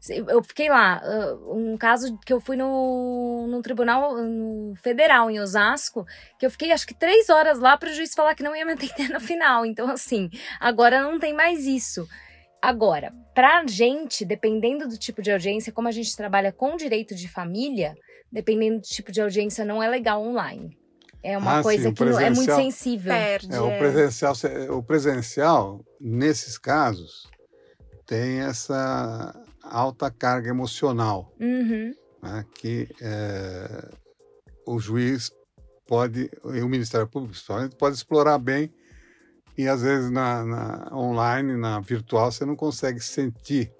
Eu 0.09 0.43
fiquei 0.43 0.69
lá, 0.69 1.01
um 1.49 1.79
caso 1.79 2.19
que 2.27 2.33
eu 2.33 2.41
fui 2.41 2.57
no, 2.57 3.47
no 3.49 3.63
tribunal 3.63 4.17
no 4.17 4.75
federal 4.77 5.31
em 5.31 5.41
Osasco, 5.41 6.05
que 6.39 6.45
eu 6.45 6.51
fiquei 6.51 6.73
acho 6.73 6.87
que 6.87 6.95
três 6.95 7.31
horas 7.31 7.59
lá 7.59 7.77
para 7.77 7.91
o 7.91 7.93
juiz 7.95 8.13
falar 8.13 8.35
que 8.35 8.43
não 8.43 8.55
ia 8.55 8.67
me 8.67 8.73
atender 8.75 9.09
no 9.09 9.21
final. 9.21 9.65
Então, 9.65 9.89
assim, 9.91 10.29
agora 10.61 11.03
não 11.03 11.19
tem 11.19 11.33
mais 11.33 11.65
isso. 11.65 12.07
Agora, 12.61 13.13
pra 13.35 13.67
gente, 13.67 14.25
dependendo 14.25 14.89
do 14.89 14.99
tipo 14.99 15.21
de 15.21 15.31
audiência, 15.31 15.73
como 15.73 15.89
a 15.89 15.93
gente 15.93 16.17
trabalha 16.17 16.53
com 16.53 16.77
direito 16.77 17.15
de 17.15 17.29
família, 17.29 17.95
dependendo 18.33 18.81
do 18.81 18.87
tipo 18.87 19.13
de 19.13 19.21
audiência, 19.21 19.65
não 19.65 19.83
é 19.83 19.89
legal 19.89 20.23
online. 20.23 20.77
É 21.23 21.39
uma 21.39 21.61
ah, 21.61 21.63
coisa 21.63 21.89
sim, 21.89 21.95
que 21.95 22.03
é 22.03 22.31
muito 22.31 22.55
sensível. 22.55 23.13
Perde, 23.13 23.55
é, 23.55 23.61
o, 23.61 23.79
presencial, 23.79 24.35
o 24.71 24.83
presencial, 24.83 25.85
nesses 25.99 26.59
casos, 26.59 27.31
tem 28.07 28.41
essa 28.41 29.35
alta 29.65 30.11
carga 30.11 30.49
emocional, 30.49 31.33
uhum. 31.41 31.95
né, 32.23 32.45
que 32.55 32.89
é, 33.01 33.91
o 34.67 34.79
juiz 34.79 35.31
pode, 35.87 36.31
e 36.55 36.61
o 36.61 36.69
Ministério 36.69 37.07
Público 37.07 37.33
principalmente, 37.33 37.77
pode 37.77 37.97
explorar 37.97 38.39
bem 38.39 38.73
e 39.57 39.69
às 39.69 39.83
vezes 39.83 40.11
na, 40.11 40.45
na, 40.45 40.91
online, 40.93 41.57
na 41.57 41.81
virtual, 41.81 42.31
você 42.31 42.45
não 42.45 42.57
consegue 42.57 43.01
sentir, 43.01 43.73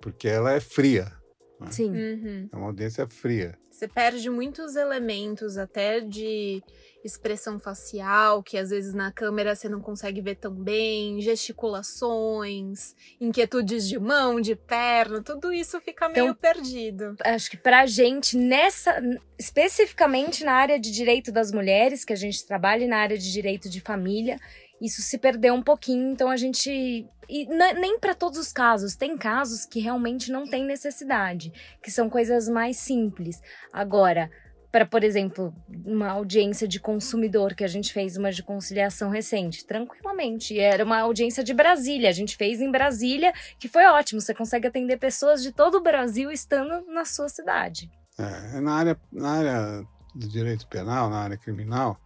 porque 0.00 0.28
ela 0.28 0.52
é 0.52 0.60
fria. 0.60 1.10
Né? 1.58 1.70
Sim. 1.70 1.90
Uhum. 1.90 2.48
É 2.52 2.56
uma 2.56 2.66
audiência 2.66 3.06
fria. 3.06 3.58
Você 3.70 3.88
perde 3.88 4.28
muitos 4.28 4.76
elementos, 4.76 5.56
até 5.56 6.00
de 6.00 6.62
expressão 7.04 7.58
facial, 7.58 8.42
que 8.42 8.58
às 8.58 8.70
vezes 8.70 8.92
na 8.92 9.12
câmera 9.12 9.54
você 9.54 9.68
não 9.68 9.80
consegue 9.80 10.20
ver 10.20 10.36
tão 10.36 10.52
bem, 10.52 11.20
gesticulações, 11.20 12.94
inquietudes 13.20 13.88
de 13.88 13.98
mão, 13.98 14.40
de 14.40 14.56
perna, 14.56 15.22
tudo 15.22 15.52
isso 15.52 15.80
fica 15.80 16.08
meio 16.08 16.26
Então, 16.26 16.34
perdido. 16.34 17.14
Acho 17.24 17.50
que 17.50 17.56
pra 17.56 17.86
gente, 17.86 18.36
nessa. 18.36 19.00
Especificamente 19.38 20.44
na 20.44 20.52
área 20.52 20.80
de 20.80 20.90
direito 20.90 21.30
das 21.30 21.52
mulheres, 21.52 22.04
que 22.04 22.12
a 22.12 22.16
gente 22.16 22.44
trabalha, 22.44 22.84
e 22.84 22.88
na 22.88 22.98
área 22.98 23.16
de 23.16 23.32
direito 23.32 23.68
de 23.68 23.80
família, 23.80 24.36
isso 24.80 25.00
se 25.00 25.16
perdeu 25.18 25.54
um 25.54 25.62
pouquinho, 25.62 26.10
então 26.10 26.28
a 26.28 26.36
gente. 26.36 27.06
E 27.28 27.46
nem 27.46 27.98
para 27.98 28.14
todos 28.14 28.38
os 28.38 28.52
casos, 28.52 28.96
tem 28.96 29.16
casos 29.16 29.66
que 29.66 29.80
realmente 29.80 30.32
não 30.32 30.46
tem 30.46 30.64
necessidade, 30.64 31.52
que 31.82 31.90
são 31.90 32.08
coisas 32.08 32.48
mais 32.48 32.78
simples. 32.78 33.40
Agora, 33.72 34.30
para, 34.70 34.84
por 34.84 35.02
exemplo, 35.02 35.54
uma 35.84 36.08
audiência 36.10 36.68
de 36.68 36.78
consumidor, 36.78 37.54
que 37.54 37.64
a 37.64 37.68
gente 37.68 37.92
fez 37.92 38.16
uma 38.16 38.30
de 38.30 38.42
conciliação 38.42 39.08
recente, 39.10 39.64
tranquilamente. 39.66 40.54
E 40.54 40.60
Era 40.60 40.84
uma 40.84 40.98
audiência 41.00 41.42
de 41.42 41.54
Brasília, 41.54 42.08
a 42.10 42.12
gente 42.12 42.36
fez 42.36 42.60
em 42.60 42.70
Brasília, 42.70 43.32
que 43.58 43.66
foi 43.68 43.86
ótimo. 43.86 44.20
Você 44.20 44.34
consegue 44.34 44.66
atender 44.66 44.98
pessoas 44.98 45.42
de 45.42 45.52
todo 45.52 45.76
o 45.76 45.82
Brasil 45.82 46.30
estando 46.30 46.84
na 46.92 47.04
sua 47.06 47.28
cidade. 47.28 47.90
É, 48.18 48.60
na, 48.60 48.74
área, 48.74 49.00
na 49.10 49.30
área 49.30 49.86
do 50.14 50.28
direito 50.28 50.66
penal, 50.66 51.08
na 51.08 51.20
área 51.20 51.36
criminal, 51.38 51.98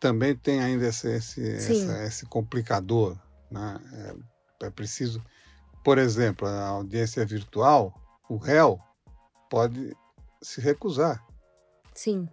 também 0.00 0.34
tem 0.34 0.60
ainda 0.60 0.86
esse, 0.86 1.08
esse, 1.08 1.54
essa- 1.56 2.04
esse 2.04 2.26
complicador. 2.26 3.16
Né? 3.50 3.80
É, 4.62 4.66
é 4.66 4.70
preciso, 4.70 5.22
por 5.84 5.98
exemplo, 5.98 6.46
a 6.48 6.66
audiência 6.68 7.24
virtual, 7.26 7.92
o 8.28 8.36
réu 8.36 8.80
pode 9.50 9.94
se 10.40 10.60
recusar. 10.60 11.22
Sim. 11.94 12.28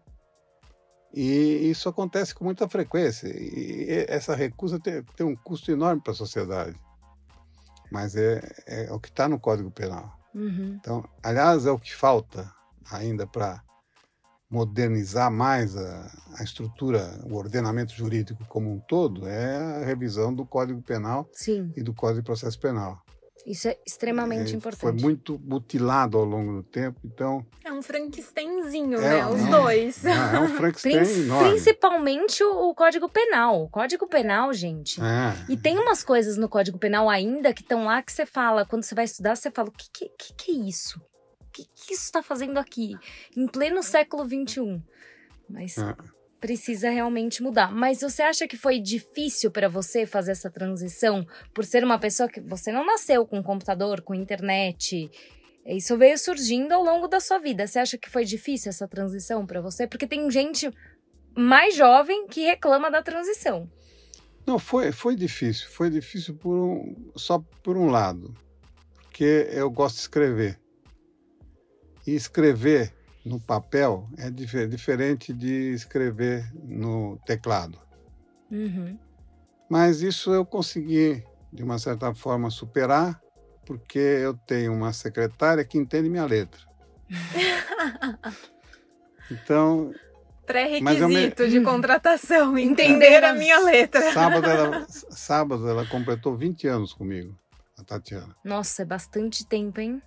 E 1.13 1.69
isso 1.69 1.89
acontece 1.89 2.35
com 2.35 2.43
muita 2.43 2.67
frequência. 2.69 3.27
E 3.27 4.05
essa 4.07 4.35
recusa 4.35 4.79
tem, 4.79 5.03
tem 5.15 5.25
um 5.25 5.35
custo 5.35 5.71
enorme 5.71 6.01
para 6.01 6.11
a 6.11 6.15
sociedade. 6.15 6.79
Mas 7.91 8.15
é, 8.15 8.41
é 8.67 8.91
o 8.91 8.99
que 8.99 9.09
está 9.09 9.27
no 9.27 9.39
Código 9.39 9.71
Penal. 9.71 10.17
Uhum. 10.35 10.77
Então, 10.79 11.03
aliás, 11.23 11.65
é 11.65 11.71
o 11.71 11.79
que 11.79 11.95
falta 11.95 12.51
ainda 12.91 13.25
para 13.25 13.63
modernizar 14.49 15.31
mais 15.31 15.77
a, 15.77 16.11
a 16.39 16.43
estrutura, 16.43 17.19
o 17.23 17.35
ordenamento 17.35 17.93
jurídico 17.93 18.43
como 18.45 18.71
um 18.71 18.79
todo, 18.79 19.27
é 19.27 19.57
a 19.81 19.85
revisão 19.85 20.33
do 20.33 20.45
Código 20.45 20.81
Penal 20.81 21.29
Sim. 21.31 21.71
e 21.75 21.83
do 21.83 21.93
Código 21.93 22.21
de 22.21 22.25
Processo 22.25 22.59
Penal. 22.59 22.99
Isso 23.45 23.67
é 23.67 23.77
extremamente 23.85 24.53
É, 24.53 24.55
importante. 24.55 24.81
Foi 24.81 24.91
muito 24.91 25.39
mutilado 25.43 26.17
ao 26.17 26.23
longo 26.25 26.53
do 26.57 26.63
tempo, 26.63 26.99
então 27.03 27.45
É 27.63 27.71
um 27.71 27.81
Frankensteinzinho, 27.81 28.97
É, 28.99 29.01
né? 29.01 29.25
Os 29.27 29.41
é. 29.41 29.49
dois. 29.49 30.05
é 30.05 30.11
é 30.11 30.39
um 30.39 30.47
Frankenstein 30.49 30.99
Prin- 31.03 31.21
enorme. 31.23 31.49
Principalmente 31.51 32.43
o, 32.43 32.69
o 32.69 32.75
Código 32.75 33.07
Penal. 33.09 33.63
O 33.63 33.69
Código 33.69 34.07
Penal, 34.07 34.53
gente. 34.53 34.99
É. 35.01 35.51
E 35.51 35.57
tem 35.57 35.77
umas 35.79 36.03
coisas 36.03 36.37
no 36.37 36.49
Código 36.49 36.77
Penal 36.77 37.09
ainda 37.09 37.53
que 37.53 37.61
estão 37.61 37.85
lá 37.85 38.01
que 38.01 38.11
você 38.11 38.25
fala, 38.25 38.65
quando 38.65 38.83
você 38.83 38.93
vai 38.93 39.05
estudar, 39.05 39.35
você 39.35 39.49
fala: 39.49 39.69
o 39.69 39.71
que, 39.71 39.89
que, 39.91 40.09
que, 40.17 40.33
que 40.33 40.51
é 40.51 40.55
isso? 40.67 40.99
O 41.41 41.51
que, 41.51 41.63
que 41.65 41.93
isso 41.93 42.03
está 42.03 42.21
fazendo 42.21 42.57
aqui? 42.59 42.93
Em 43.35 43.47
pleno 43.47 43.81
século 43.81 44.23
XXI. 44.27 44.81
Mas 45.49 45.77
É. 45.77 45.95
precisa 46.39 46.89
realmente 46.89 47.43
mudar. 47.43 47.71
Mas 47.71 48.01
você 48.01 48.21
acha 48.21 48.47
que 48.47 48.57
foi 48.57 48.79
difícil 48.79 49.51
para 49.51 49.67
você 49.67 50.05
fazer 50.05 50.31
essa 50.31 50.49
transição 50.49 51.25
por 51.53 51.65
ser 51.65 51.83
uma 51.83 51.99
pessoa 51.99 52.29
que 52.29 52.39
você 52.39 52.71
não 52.71 52.85
nasceu 52.85 53.25
com 53.25 53.43
computador, 53.43 54.01
com 54.01 54.15
internet? 54.15 55.09
Isso 55.65 55.97
veio 55.97 56.17
surgindo 56.17 56.71
ao 56.71 56.83
longo 56.83 57.07
da 57.07 57.19
sua 57.19 57.37
vida. 57.37 57.67
Você 57.67 57.79
acha 57.79 57.97
que 57.97 58.09
foi 58.09 58.25
difícil 58.25 58.69
essa 58.69 58.87
transição 58.87 59.45
para 59.45 59.61
você? 59.61 59.85
Porque 59.85 60.07
tem 60.07 60.29
gente 60.31 60.71
mais 61.37 61.75
jovem 61.75 62.27
que 62.27 62.45
reclama 62.45 62.89
da 62.89 63.01
transição. 63.01 63.69
Não, 64.45 64.57
foi, 64.57 64.91
foi 64.91 65.15
difícil. 65.15 65.67
Foi 65.69 65.89
difícil 65.89 66.35
por 66.35 66.55
um, 66.55 67.11
só 67.15 67.39
por 67.61 67.77
um 67.77 67.89
lado. 67.89 68.33
Porque 69.03 69.47
eu 69.51 69.69
gosto 69.69 69.95
de 69.95 70.01
escrever. 70.01 70.59
E 72.07 72.15
escrever 72.15 72.91
no 73.29 73.39
papel 73.39 74.09
é 74.17 74.29
dif- 74.31 74.67
diferente 74.67 75.31
de 75.31 75.71
escrever 75.71 76.51
no 76.55 77.17
teclado. 77.27 77.79
Uhum. 78.49 78.97
Mas 79.69 80.01
isso 80.01 80.33
eu 80.33 80.43
consegui, 80.43 81.23
de 81.53 81.61
uma 81.63 81.77
certa 81.77 82.11
forma, 82.15 82.49
superar, 82.49 83.21
porque 83.67 83.99
eu 83.99 84.33
tenho 84.47 84.73
uma 84.73 84.91
secretária 84.91 85.63
que 85.63 85.77
entende 85.77 86.09
minha 86.09 86.25
letra. 86.25 86.59
Então, 89.31 89.93
Mas 90.81 90.99
eu 90.99 91.07
me- 91.07 91.13
Pré-requisito 91.13 91.47
de 91.47 91.61
contratação, 91.61 92.57
entender 92.57 93.23
a 93.23 93.31
minha 93.31 93.59
letra. 93.59 94.11
sábado 94.11 94.49
ela, 94.49 94.87
sábado 95.11 95.69
ela 95.69 95.85
completou 95.85 96.35
20 96.35 96.67
anos 96.67 96.93
comigo, 96.93 97.37
a 97.77 97.83
Tatiana. 97.83 98.35
Nossa, 98.43 98.81
é 98.81 98.85
bastante 98.85 99.45
tempo, 99.45 99.79
hein? 99.79 100.01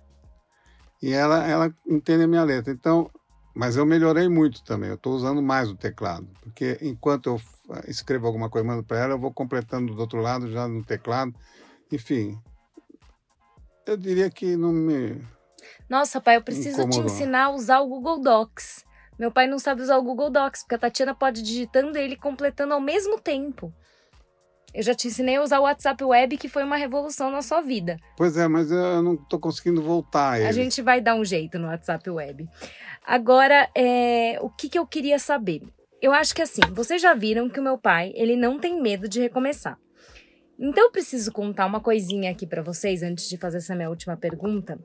E 1.03 1.11
ela, 1.11 1.45
ela 1.45 1.75
entende 1.85 2.23
a 2.23 2.27
minha 2.27 2.45
letra. 2.45 2.71
Então, 2.71 3.11
mas 3.53 3.75
eu 3.75 3.85
melhorei 3.85 4.29
muito 4.29 4.63
também. 4.63 4.87
Eu 4.87 4.95
estou 4.95 5.13
usando 5.13 5.41
mais 5.41 5.69
o 5.69 5.75
teclado, 5.75 6.25
porque 6.41 6.77
enquanto 6.81 7.27
eu 7.27 7.41
escrevo 7.89 8.25
alguma 8.25 8.49
coisa 8.49 8.65
e 8.65 8.69
mando 8.69 8.85
para 8.85 8.99
ela, 8.99 9.13
eu 9.13 9.19
vou 9.19 9.33
completando 9.33 9.93
do 9.93 9.99
outro 9.99 10.21
lado 10.21 10.49
já 10.49 10.65
no 10.65 10.81
teclado. 10.81 11.35
Enfim, 11.91 12.39
eu 13.85 13.97
diria 13.97 14.29
que 14.29 14.55
não 14.55 14.71
me. 14.71 15.21
Nossa, 15.89 16.21
pai, 16.21 16.37
eu 16.37 16.41
preciso 16.41 16.77
te 16.77 16.83
Incomodou. 16.83 17.05
ensinar 17.05 17.43
a 17.47 17.49
usar 17.49 17.81
o 17.81 17.87
Google 17.89 18.21
Docs. 18.21 18.85
Meu 19.19 19.29
pai 19.29 19.45
não 19.45 19.59
sabe 19.59 19.81
usar 19.81 19.97
o 19.97 20.03
Google 20.03 20.29
Docs, 20.29 20.61
porque 20.61 20.75
a 20.75 20.79
Tatiana 20.79 21.13
pode 21.13 21.41
ir 21.41 21.43
digitando 21.43 21.97
e 21.97 22.01
ele 22.01 22.15
completando 22.15 22.73
ao 22.73 22.79
mesmo 22.79 23.19
tempo. 23.19 23.73
Eu 24.73 24.81
já 24.81 24.95
te 24.95 25.07
ensinei 25.07 25.35
a 25.35 25.43
usar 25.43 25.59
o 25.59 25.63
WhatsApp 25.63 26.03
Web, 26.03 26.37
que 26.37 26.49
foi 26.49 26.63
uma 26.63 26.75
revolução 26.75 27.29
na 27.29 27.41
sua 27.43 27.61
vida. 27.61 27.97
Pois 28.17 28.35
é, 28.37 28.47
mas 28.47 28.71
eu 28.71 29.03
não 29.03 29.13
estou 29.13 29.39
conseguindo 29.39 29.81
voltar 29.81 30.41
a. 30.41 30.47
A 30.47 30.51
gente 30.51 30.81
vai 30.81 30.99
dar 30.99 31.15
um 31.15 31.23
jeito 31.23 31.59
no 31.59 31.67
WhatsApp 31.67 32.09
Web. 32.09 32.49
Agora, 33.05 33.69
é, 33.75 34.39
o 34.41 34.49
que, 34.49 34.69
que 34.69 34.79
eu 34.79 34.87
queria 34.87 35.19
saber? 35.19 35.61
Eu 36.01 36.11
acho 36.11 36.33
que 36.33 36.41
assim, 36.41 36.61
vocês 36.71 37.01
já 37.01 37.13
viram 37.13 37.47
que 37.47 37.59
o 37.59 37.63
meu 37.63 37.77
pai, 37.77 38.11
ele 38.15 38.35
não 38.35 38.59
tem 38.59 38.81
medo 38.81 39.07
de 39.07 39.21
recomeçar. 39.21 39.77
Então 40.59 40.85
eu 40.85 40.91
preciso 40.91 41.31
contar 41.31 41.65
uma 41.65 41.79
coisinha 41.79 42.31
aqui 42.31 42.47
pra 42.47 42.61
vocês 42.61 43.03
antes 43.03 43.29
de 43.29 43.37
fazer 43.37 43.57
essa 43.57 43.75
minha 43.75 43.89
última 43.89 44.17
pergunta. 44.17 44.79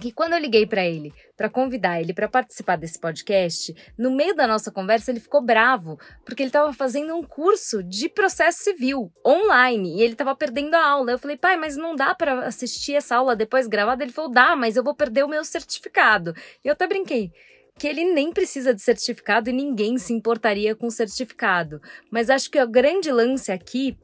Que 0.00 0.12
quando 0.12 0.32
eu 0.34 0.38
liguei 0.38 0.66
pra 0.66 0.84
ele 0.84 1.12
pra 1.36 1.48
convidar 1.48 2.00
ele 2.00 2.12
pra 2.12 2.28
participar 2.28 2.76
desse 2.76 3.00
podcast, 3.00 3.74
no 3.96 4.10
meio 4.10 4.34
da 4.34 4.46
nossa 4.46 4.70
conversa 4.70 5.10
ele 5.10 5.20
ficou 5.20 5.42
bravo, 5.42 5.98
porque 6.24 6.42
ele 6.42 6.50
tava 6.50 6.72
fazendo 6.72 7.14
um 7.14 7.22
curso 7.22 7.82
de 7.82 8.08
processo 8.08 8.62
civil 8.62 9.12
online 9.26 9.98
e 9.98 10.02
ele 10.02 10.14
tava 10.14 10.34
perdendo 10.34 10.74
a 10.74 10.84
aula. 10.84 11.12
Eu 11.12 11.18
falei: 11.18 11.36
"Pai, 11.36 11.56
mas 11.56 11.76
não 11.76 11.94
dá 11.94 12.14
pra 12.14 12.46
assistir 12.46 12.94
essa 12.94 13.16
aula 13.16 13.36
depois 13.36 13.66
gravada?" 13.66 14.02
Ele 14.02 14.12
falou: 14.12 14.30
"Dá, 14.30 14.54
mas 14.54 14.76
eu 14.76 14.84
vou 14.84 14.94
perder 14.94 15.24
o 15.24 15.28
meu 15.28 15.44
certificado". 15.44 16.34
E 16.64 16.68
eu 16.68 16.72
até 16.72 16.86
brinquei 16.86 17.32
que 17.78 17.86
ele 17.86 18.04
nem 18.12 18.32
precisa 18.32 18.74
de 18.74 18.82
certificado 18.82 19.48
e 19.48 19.52
ninguém 19.52 19.96
se 19.98 20.12
importaria 20.12 20.74
com 20.74 20.90
certificado. 20.90 21.80
Mas 22.10 22.28
acho 22.28 22.50
que 22.50 22.60
o 22.60 22.68
grande 22.68 23.10
lance 23.10 23.52
aqui 23.52 23.96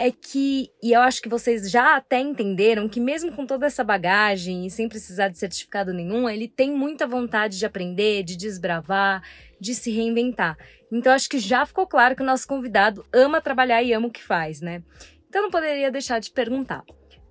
é 0.00 0.10
que, 0.10 0.72
e 0.82 0.92
eu 0.92 1.02
acho 1.02 1.20
que 1.20 1.28
vocês 1.28 1.70
já 1.70 1.94
até 1.94 2.18
entenderam 2.18 2.88
que 2.88 2.98
mesmo 2.98 3.32
com 3.32 3.44
toda 3.44 3.66
essa 3.66 3.84
bagagem 3.84 4.64
e 4.64 4.70
sem 4.70 4.88
precisar 4.88 5.28
de 5.28 5.36
certificado 5.36 5.92
nenhum, 5.92 6.26
ele 6.26 6.48
tem 6.48 6.72
muita 6.72 7.06
vontade 7.06 7.58
de 7.58 7.66
aprender, 7.66 8.22
de 8.22 8.34
desbravar, 8.34 9.22
de 9.60 9.74
se 9.74 9.90
reinventar. 9.90 10.56
Então 10.90 11.12
acho 11.12 11.28
que 11.28 11.38
já 11.38 11.66
ficou 11.66 11.86
claro 11.86 12.16
que 12.16 12.22
o 12.22 12.24
nosso 12.24 12.48
convidado 12.48 13.04
ama 13.12 13.42
trabalhar 13.42 13.82
e 13.82 13.92
ama 13.92 14.06
o 14.06 14.10
que 14.10 14.22
faz, 14.22 14.62
né? 14.62 14.82
Então 15.28 15.42
não 15.42 15.50
poderia 15.50 15.90
deixar 15.90 16.18
de 16.18 16.30
perguntar. 16.30 16.82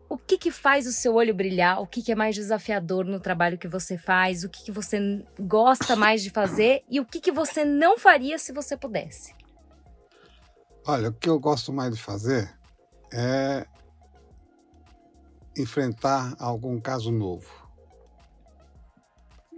O 0.08 0.15
que 0.15 0.38
que 0.38 0.51
faz 0.51 0.86
o 0.86 0.91
seu 0.91 1.15
olho 1.15 1.34
brilhar? 1.34 1.82
O 1.82 1.88
que 1.88 2.03
que 2.03 2.12
é 2.12 2.15
mais 2.15 2.36
desafiador 2.36 3.03
no 3.03 3.19
trabalho 3.19 3.58
que 3.58 3.67
você 3.67 3.97
faz? 3.97 4.43
O 4.43 4.49
que 4.49 4.65
que 4.65 4.71
você 4.71 5.25
gosta 5.39 5.95
mais 5.95 6.21
de 6.21 6.29
fazer? 6.29 6.84
E 6.88 6.99
o 6.99 7.05
que 7.05 7.19
que 7.19 7.32
você 7.32 7.65
não 7.65 7.97
faria 7.97 8.38
se 8.38 8.53
você 8.53 8.77
pudesse? 8.77 9.34
Olha, 10.86 11.10
o 11.10 11.13
que 11.13 11.29
eu 11.29 11.39
gosto 11.39 11.73
mais 11.73 11.95
de 11.95 11.99
fazer 11.99 12.59
é 13.12 13.65
enfrentar 15.58 16.36
algum 16.39 16.80
caso 16.80 17.12
novo, 17.12 17.50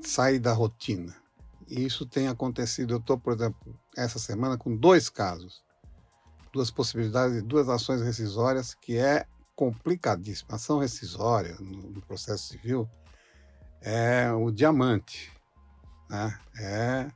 sair 0.01 0.39
da 0.39 0.53
rotina. 0.53 1.15
E 1.67 1.85
isso 1.85 2.05
tem 2.05 2.27
acontecido. 2.27 2.93
Eu 2.93 2.97
estou, 2.97 3.17
por 3.17 3.33
exemplo, 3.33 3.79
essa 3.95 4.19
semana 4.19 4.57
com 4.57 4.75
dois 4.75 5.09
casos, 5.09 5.63
duas 6.51 6.69
possibilidades, 6.69 7.41
duas 7.43 7.69
ações 7.69 8.01
rescisórias 8.01 8.73
que 8.73 8.97
é 8.97 9.25
complicadíssima. 9.55 10.55
Ação 10.55 10.79
rescisória 10.79 11.55
no, 11.59 12.01
processo 12.01 12.47
civil 12.47 12.89
é 13.81 14.31
o 14.31 14.51
diamante, 14.51 15.31
né? 16.09 16.39
É 16.59 17.11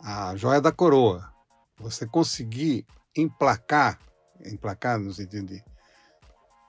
a 0.00 0.34
joia 0.36 0.60
da 0.60 0.72
coroa. 0.72 1.30
Você 1.78 2.06
conseguir 2.06 2.86
emplacar, 3.16 3.98
emplacar 4.44 4.98
no 4.98 5.12
sentido 5.12 5.46
de 5.46 5.64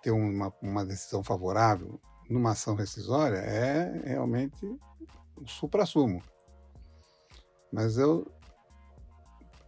ter 0.02 0.12
uma, 0.12 0.54
uma 0.62 0.86
decisão 0.86 1.24
favorável 1.24 2.00
numa 2.30 2.52
ação 2.52 2.76
rescisória 2.76 3.38
é 3.38 4.02
realmente 4.06 4.66
o 5.36 5.48
supra-sumo. 5.48 6.22
Mas 7.72 7.98
eu. 7.98 8.32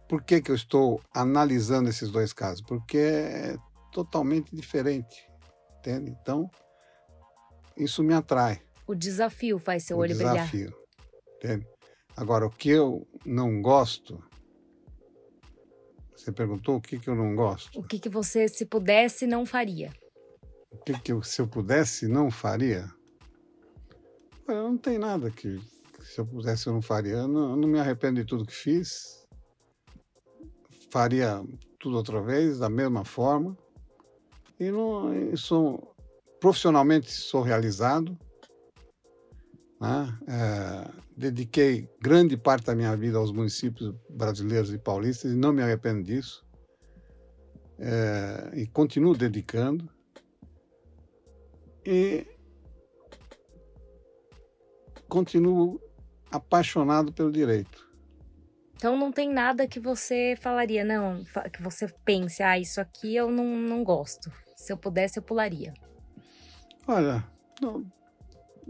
Por 0.08 0.22
que, 0.22 0.42
que 0.42 0.50
eu 0.50 0.56
estou 0.56 1.00
analisando 1.14 1.88
esses 1.88 2.10
dois 2.10 2.32
casos? 2.32 2.60
Porque 2.62 2.98
é 2.98 3.56
totalmente 3.92 4.54
diferente. 4.54 5.28
Entende? 5.78 6.10
Então, 6.10 6.50
isso 7.76 8.02
me 8.02 8.12
atrai. 8.12 8.60
O 8.86 8.94
desafio 8.94 9.58
faz 9.58 9.84
seu 9.84 9.96
o 9.96 10.00
olho 10.00 10.14
desafio, 10.14 10.70
brilhar. 10.70 11.36
Entende? 11.36 11.66
Agora, 12.16 12.46
o 12.46 12.50
que 12.50 12.70
eu 12.70 13.06
não 13.24 13.62
gosto. 13.62 14.22
Você 16.20 16.30
perguntou 16.30 16.76
o 16.76 16.80
que, 16.82 16.98
que 16.98 17.08
eu 17.08 17.14
não 17.14 17.34
gosto? 17.34 17.80
O 17.80 17.82
que, 17.82 17.98
que 17.98 18.08
você, 18.10 18.46
se 18.46 18.66
pudesse, 18.66 19.26
não 19.26 19.46
faria? 19.46 19.90
O 20.70 20.76
que, 20.76 20.92
que 21.00 21.12
eu, 21.12 21.22
se 21.22 21.40
eu 21.40 21.48
pudesse, 21.48 22.06
não 22.06 22.30
faria? 22.30 22.92
Olha, 24.46 24.62
não 24.62 24.76
tem 24.76 24.98
nada 24.98 25.30
que, 25.30 25.58
se 26.02 26.20
eu 26.20 26.26
pudesse, 26.26 26.66
eu 26.66 26.74
não 26.74 26.82
faria. 26.82 27.14
Eu 27.14 27.28
não, 27.28 27.50
eu 27.52 27.56
não 27.56 27.66
me 27.66 27.80
arrependo 27.80 28.20
de 28.20 28.26
tudo 28.26 28.44
que 28.44 28.54
fiz. 28.54 29.26
Faria 30.90 31.42
tudo 31.78 31.96
outra 31.96 32.20
vez, 32.20 32.58
da 32.58 32.68
mesma 32.68 33.02
forma. 33.02 33.56
E 34.58 34.70
não, 34.70 35.34
sou, 35.38 35.96
profissionalmente 36.38 37.10
sou 37.10 37.40
realizado. 37.40 38.14
Né? 39.80 40.18
É, 40.28 40.90
dediquei 41.20 41.86
grande 42.00 42.36
parte 42.36 42.66
da 42.66 42.74
minha 42.74 42.96
vida 42.96 43.18
aos 43.18 43.30
municípios 43.30 43.94
brasileiros 44.08 44.72
e 44.72 44.78
paulistas 44.78 45.32
e 45.32 45.36
não 45.36 45.52
me 45.52 45.62
arrependo 45.62 46.02
disso. 46.02 46.44
É, 47.78 48.50
e 48.54 48.66
continuo 48.66 49.14
dedicando. 49.14 49.88
E 51.84 52.26
continuo 55.08 55.80
apaixonado 56.30 57.12
pelo 57.12 57.30
direito. 57.30 57.88
Então 58.76 58.96
não 58.96 59.12
tem 59.12 59.30
nada 59.30 59.68
que 59.68 59.78
você 59.78 60.34
falaria, 60.40 60.82
não, 60.84 61.22
que 61.52 61.62
você 61.62 61.86
pense, 62.02 62.42
ah, 62.42 62.58
isso 62.58 62.80
aqui 62.80 63.14
eu 63.14 63.30
não, 63.30 63.44
não 63.44 63.84
gosto. 63.84 64.32
Se 64.56 64.72
eu 64.72 64.78
pudesse, 64.78 65.18
eu 65.18 65.22
pularia. 65.22 65.74
Olha, 66.86 67.22
não, 67.60 67.84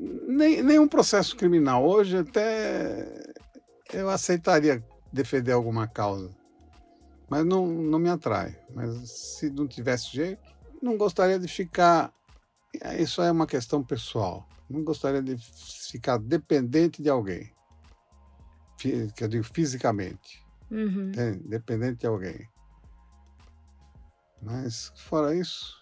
nem, 0.00 0.62
nenhum 0.62 0.88
processo 0.88 1.36
criminal. 1.36 1.86
Hoje 1.86 2.18
até 2.18 3.22
eu 3.92 4.08
aceitaria 4.08 4.82
defender 5.12 5.52
alguma 5.52 5.86
causa. 5.86 6.30
Mas 7.28 7.44
não, 7.44 7.66
não 7.66 7.98
me 7.98 8.08
atrai. 8.08 8.58
Mas 8.74 9.10
se 9.10 9.50
não 9.50 9.68
tivesse 9.68 10.10
jeito, 10.10 10.42
não 10.82 10.96
gostaria 10.96 11.38
de 11.38 11.46
ficar. 11.46 12.12
Isso 12.98 13.20
é 13.22 13.30
uma 13.30 13.46
questão 13.46 13.84
pessoal. 13.84 14.48
Não 14.68 14.82
gostaria 14.82 15.22
de 15.22 15.36
ficar 15.90 16.18
dependente 16.18 17.02
de 17.02 17.10
alguém. 17.10 17.52
Que 18.78 19.12
eu 19.20 19.28
digo 19.28 19.44
fisicamente. 19.44 20.44
Uhum. 20.70 21.12
Dependente 21.44 22.00
de 22.00 22.06
alguém. 22.06 22.48
Mas 24.42 24.90
fora 24.96 25.34
isso. 25.34 25.78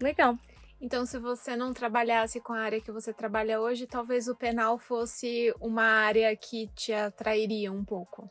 Legal. 0.00 0.38
Então, 0.82 1.06
se 1.06 1.16
você 1.16 1.54
não 1.54 1.72
trabalhasse 1.72 2.40
com 2.40 2.52
a 2.52 2.58
área 2.58 2.80
que 2.80 2.90
você 2.90 3.12
trabalha 3.12 3.60
hoje, 3.60 3.86
talvez 3.86 4.26
o 4.26 4.34
penal 4.34 4.76
fosse 4.76 5.54
uma 5.60 5.84
área 5.84 6.34
que 6.34 6.66
te 6.74 6.92
atrairia 6.92 7.70
um 7.70 7.84
pouco. 7.84 8.28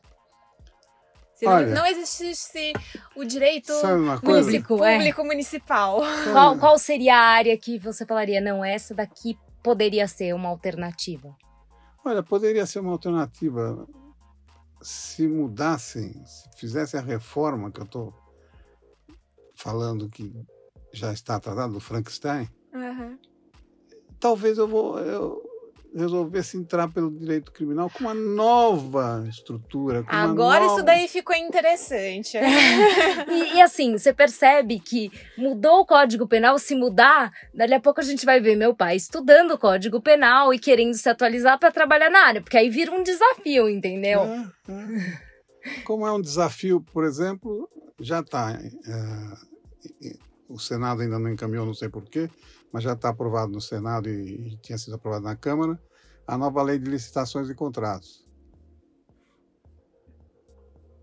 Se 1.32 1.46
Olha, 1.46 1.68
não, 1.68 1.76
não 1.76 1.86
existisse 1.86 2.74
o 3.16 3.24
direito 3.24 3.72
público, 4.20 4.76
público 4.76 5.22
é. 5.22 5.24
municipal. 5.24 6.02
Qual, 6.30 6.58
qual 6.58 6.78
seria 6.78 7.16
a 7.16 7.20
área 7.20 7.56
que 7.56 7.78
você 7.78 8.04
falaria, 8.04 8.38
não, 8.38 8.62
essa 8.62 8.94
daqui 8.94 9.38
poderia 9.62 10.06
ser 10.06 10.34
uma 10.34 10.50
alternativa? 10.50 11.34
Olha, 12.04 12.22
poderia 12.22 12.66
ser 12.66 12.80
uma 12.80 12.92
alternativa 12.92 13.88
se 14.82 15.26
mudassem, 15.26 16.12
se 16.26 16.50
fizessem 16.54 17.00
a 17.00 17.02
reforma 17.02 17.70
que 17.70 17.80
eu 17.80 17.84
estou 17.84 18.14
falando 19.54 20.10
que 20.10 20.44
já 20.92 21.12
está 21.12 21.38
tratado 21.40 21.72
do 21.72 21.80
Frankenstein, 21.80 22.48
uhum. 22.72 23.18
talvez 24.20 24.58
eu 24.58 24.68
vou 24.68 24.98
eu 24.98 25.52
resolvesse 25.94 26.56
entrar 26.56 26.88
pelo 26.88 27.10
direito 27.10 27.52
criminal 27.52 27.90
com 27.90 28.00
uma 28.00 28.14
nova 28.14 29.24
estrutura. 29.28 30.04
Agora 30.06 30.60
nova... 30.60 30.74
isso 30.74 30.84
daí 30.84 31.06
ficou 31.06 31.36
interessante. 31.36 32.38
e, 32.38 33.56
e, 33.56 33.60
assim, 33.60 33.96
você 33.96 34.12
percebe 34.12 34.80
que 34.80 35.10
mudou 35.36 35.80
o 35.80 35.86
Código 35.86 36.26
Penal, 36.26 36.58
se 36.58 36.74
mudar, 36.74 37.30
dali 37.54 37.74
a 37.74 37.80
pouco 37.80 38.00
a 38.00 38.04
gente 38.04 38.24
vai 38.24 38.40
ver 38.40 38.56
meu 38.56 38.74
pai 38.74 38.96
estudando 38.96 39.52
o 39.52 39.58
Código 39.58 40.00
Penal 40.00 40.52
e 40.54 40.58
querendo 40.58 40.94
se 40.94 41.08
atualizar 41.08 41.58
para 41.58 41.70
trabalhar 41.70 42.10
na 42.10 42.26
área, 42.26 42.40
porque 42.40 42.56
aí 42.56 42.70
vira 42.70 42.92
um 42.92 43.02
desafio, 43.02 43.68
entendeu? 43.68 44.20
É, 44.20 44.50
é. 44.68 45.82
Como 45.84 46.06
é 46.06 46.12
um 46.12 46.20
desafio, 46.20 46.80
por 46.92 47.04
exemplo, 47.04 47.68
já 48.00 48.20
está. 48.20 48.52
É, 48.52 50.12
o 50.52 50.58
Senado 50.58 51.02
ainda 51.02 51.18
não 51.18 51.30
encaminhou, 51.30 51.64
não 51.64 51.74
sei 51.74 51.88
porquê, 51.88 52.30
mas 52.70 52.84
já 52.84 52.92
está 52.92 53.08
aprovado 53.08 53.50
no 53.50 53.60
Senado 53.60 54.08
e, 54.08 54.52
e, 54.52 54.56
tinha 54.58 54.76
sido 54.76 54.94
aprovado 54.94 55.24
na 55.24 55.34
Câmara, 55.34 55.80
a 56.26 56.36
nova 56.36 56.62
lei 56.62 56.78
de 56.78 56.90
licitações 56.90 57.48
e 57.48 57.54
contratos. 57.54 58.28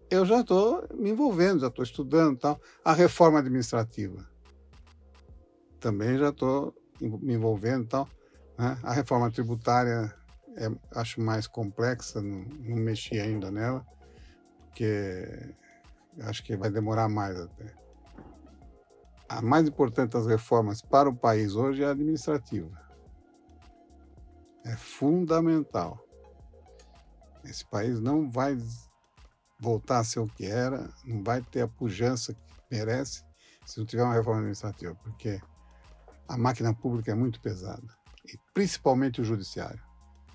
Eu 0.09 0.25
já 0.25 0.41
estou 0.41 0.88
me 0.93 1.12
envolvendo, 1.12 1.62
já 1.62 1.67
estou 1.67 1.83
estudando 1.83 2.39
tal. 2.39 2.59
A 2.83 2.93
reforma 2.93 3.39
administrativa. 3.39 4.27
Também 5.79 6.17
já 6.17 6.29
estou 6.29 6.73
me 6.99 7.33
envolvendo 7.33 7.88
tal. 7.88 8.09
Né? 8.57 8.77
A 8.81 8.91
reforma 8.91 9.29
tributária 9.29 10.13
é, 10.57 10.69
acho 10.95 11.21
mais 11.21 11.45
complexa, 11.45 12.21
não, 12.21 12.43
não 12.62 12.77
mexi 12.77 13.19
ainda 13.19 13.51
nela, 13.51 13.85
porque 14.65 15.53
acho 16.21 16.43
que 16.43 16.57
vai 16.57 16.71
demorar 16.71 17.07
mais 17.07 17.39
até 17.39 17.79
a 19.29 19.41
mais 19.41 19.67
importante 19.67 20.13
das 20.13 20.25
reformas 20.25 20.81
para 20.81 21.07
o 21.07 21.15
país 21.15 21.55
hoje 21.55 21.83
é 21.83 21.85
a 21.85 21.91
administrativa. 21.91 22.71
É 24.65 24.75
fundamental. 24.75 26.03
Esse 27.45 27.63
país 27.65 27.99
não 27.99 28.29
vai 28.29 28.57
voltar 29.59 29.99
a 29.99 30.03
ser 30.03 30.19
o 30.19 30.27
que 30.27 30.45
era, 30.45 30.89
não 31.05 31.23
vai 31.23 31.41
ter 31.41 31.61
a 31.61 31.67
pujança 31.67 32.33
que 32.33 32.41
merece 32.71 33.23
se 33.65 33.77
não 33.77 33.85
tiver 33.85 34.03
uma 34.03 34.13
reforma 34.13 34.39
administrativa, 34.39 34.95
porque 34.95 35.39
a 36.27 36.37
máquina 36.37 36.73
pública 36.73 37.11
é 37.11 37.15
muito 37.15 37.39
pesada, 37.39 37.87
e 38.25 38.37
principalmente 38.53 39.21
o 39.21 39.23
judiciário. 39.23 39.81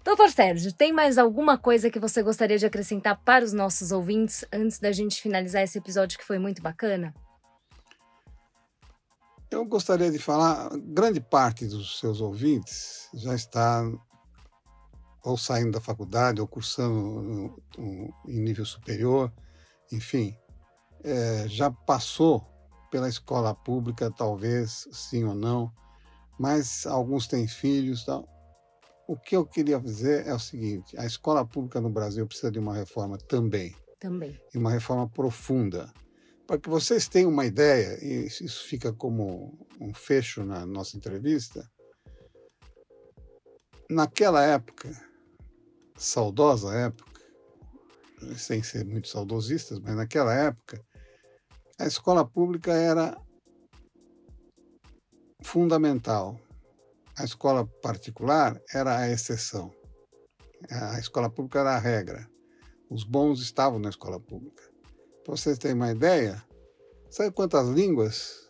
Doutor 0.04 0.28
Sérgio, 0.28 0.72
tem 0.72 0.92
mais 0.92 1.18
alguma 1.18 1.59
coisa 1.59 1.90
que 1.90 1.98
você 1.98 2.22
gostaria 2.22 2.59
de 2.59 2.66
acrescentar 2.66 3.20
para 3.24 3.44
os 3.44 3.52
nossos 3.52 3.90
ouvintes 3.90 4.44
antes 4.52 4.78
da 4.78 4.92
gente 4.92 5.20
finalizar 5.20 5.62
esse 5.62 5.78
episódio 5.78 6.18
que 6.18 6.24
foi 6.24 6.38
muito 6.38 6.62
bacana? 6.62 7.14
Eu 9.55 9.64
gostaria 9.64 10.11
de 10.11 10.19
falar, 10.19 10.69
grande 10.79 11.21
parte 11.21 11.64
dos 11.64 12.01
seus 12.01 12.21
ouvintes 12.21 13.09
já 13.14 13.37
está 13.37 13.88
ou 15.23 15.38
saindo 15.38 15.71
da 15.71 15.81
faculdade 15.81 16.40
ou 16.40 16.49
cursando 16.49 17.62
em 17.79 18.40
nível 18.40 18.67
superior, 18.67 19.33
enfim, 19.93 20.37
é, 21.05 21.47
já 21.47 21.71
passou 21.71 22.45
pela 22.90 23.09
escola 23.09 23.55
pública, 23.55 24.11
talvez 24.11 24.88
sim 24.90 25.23
ou 25.23 25.37
não, 25.37 25.73
mas 26.37 26.85
alguns 26.85 27.29
têm 27.29 27.47
filhos. 27.47 28.05
Tal. 28.05 28.29
O 29.07 29.17
que 29.17 29.37
eu 29.37 29.47
queria 29.47 29.79
dizer 29.79 30.27
é 30.27 30.35
o 30.35 30.38
seguinte: 30.40 30.99
a 30.99 31.07
escola 31.07 31.47
pública 31.47 31.81
no 31.81 31.90
Brasil 31.90 32.27
precisa 32.27 32.51
de 32.51 32.59
uma 32.59 32.75
reforma 32.75 33.17
também. 33.19 33.73
Também. 34.01 34.37
E 34.53 34.59
uma 34.59 34.73
reforma 34.73 35.09
profunda. 35.09 35.95
Para 36.46 36.59
que 36.59 36.68
vocês 36.68 37.09
tenham 37.09 37.30
uma 37.30 37.46
ideia, 37.46 37.98
e 38.04 38.26
isso 38.26 38.66
fica 38.66 38.92
como 38.92 39.66
um 39.81 39.94
fecho 39.94 40.44
na 40.44 40.66
nossa 40.66 40.96
entrevista, 40.96 41.69
naquela 43.90 44.42
época, 44.42 44.90
saudosa 45.96 46.75
época, 46.75 47.23
sem 48.37 48.62
ser 48.62 48.85
muito 48.85 49.08
saudosistas, 49.08 49.79
mas 49.81 49.96
naquela 49.96 50.35
época, 50.35 50.85
a 51.79 51.87
escola 51.87 52.27
pública 52.27 52.73
era 52.73 53.16
fundamental. 55.42 56.38
A 57.16 57.25
escola 57.25 57.66
particular 57.81 58.60
era 58.73 58.98
a 58.98 59.08
exceção. 59.08 59.73
A 60.71 60.98
escola 60.98 61.31
pública 61.31 61.60
era 61.60 61.77
a 61.77 61.79
regra. 61.79 62.29
Os 62.90 63.04
bons 63.04 63.40
estavam 63.40 63.79
na 63.79 63.88
escola 63.88 64.19
pública. 64.21 64.73
Para 65.25 65.37
vocês 65.37 65.56
terem 65.56 65.75
uma 65.75 65.90
ideia, 65.90 66.44
sabe 67.08 67.33
quantas 67.33 67.66
línguas 67.68 68.46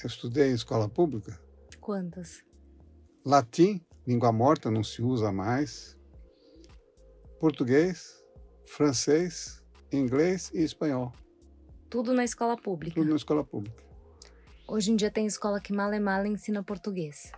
eu 0.00 0.06
estudei 0.06 0.52
em 0.52 0.54
escola 0.54 0.88
pública? 0.88 1.40
Quantas? 1.80 2.44
Latim, 3.26 3.84
língua 4.06 4.30
morta, 4.30 4.70
não 4.70 4.84
se 4.84 5.02
usa 5.02 5.32
mais. 5.32 5.98
Português, 7.40 8.24
francês, 8.64 9.60
inglês 9.92 10.52
e 10.54 10.62
espanhol. 10.62 11.12
Tudo 11.90 12.14
na 12.14 12.22
escola 12.22 12.56
pública. 12.56 12.94
Tudo 12.94 13.10
na 13.10 13.16
escola 13.16 13.42
pública. 13.42 13.82
Hoje 14.68 14.92
em 14.92 14.96
dia 14.96 15.10
tem 15.10 15.26
escola 15.26 15.60
que 15.60 15.72
male 15.72 15.98
male 15.98 16.28
ensina 16.28 16.62
português. 16.62 17.32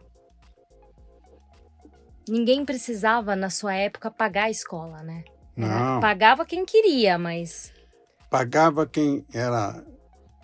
Ninguém 2.29 2.67
precisava, 2.67 3.35
na 3.35 3.49
sua 3.49 3.75
época, 3.75 4.11
pagar 4.11 4.45
a 4.45 4.51
escola, 4.51 5.03
né? 5.03 5.25
Não. 5.57 5.99
Pagava 5.99 6.45
quem 6.45 6.67
queria, 6.67 7.17
mas 7.17 7.73
Pagava 8.31 8.87
quem 8.87 9.27
era 9.35 9.85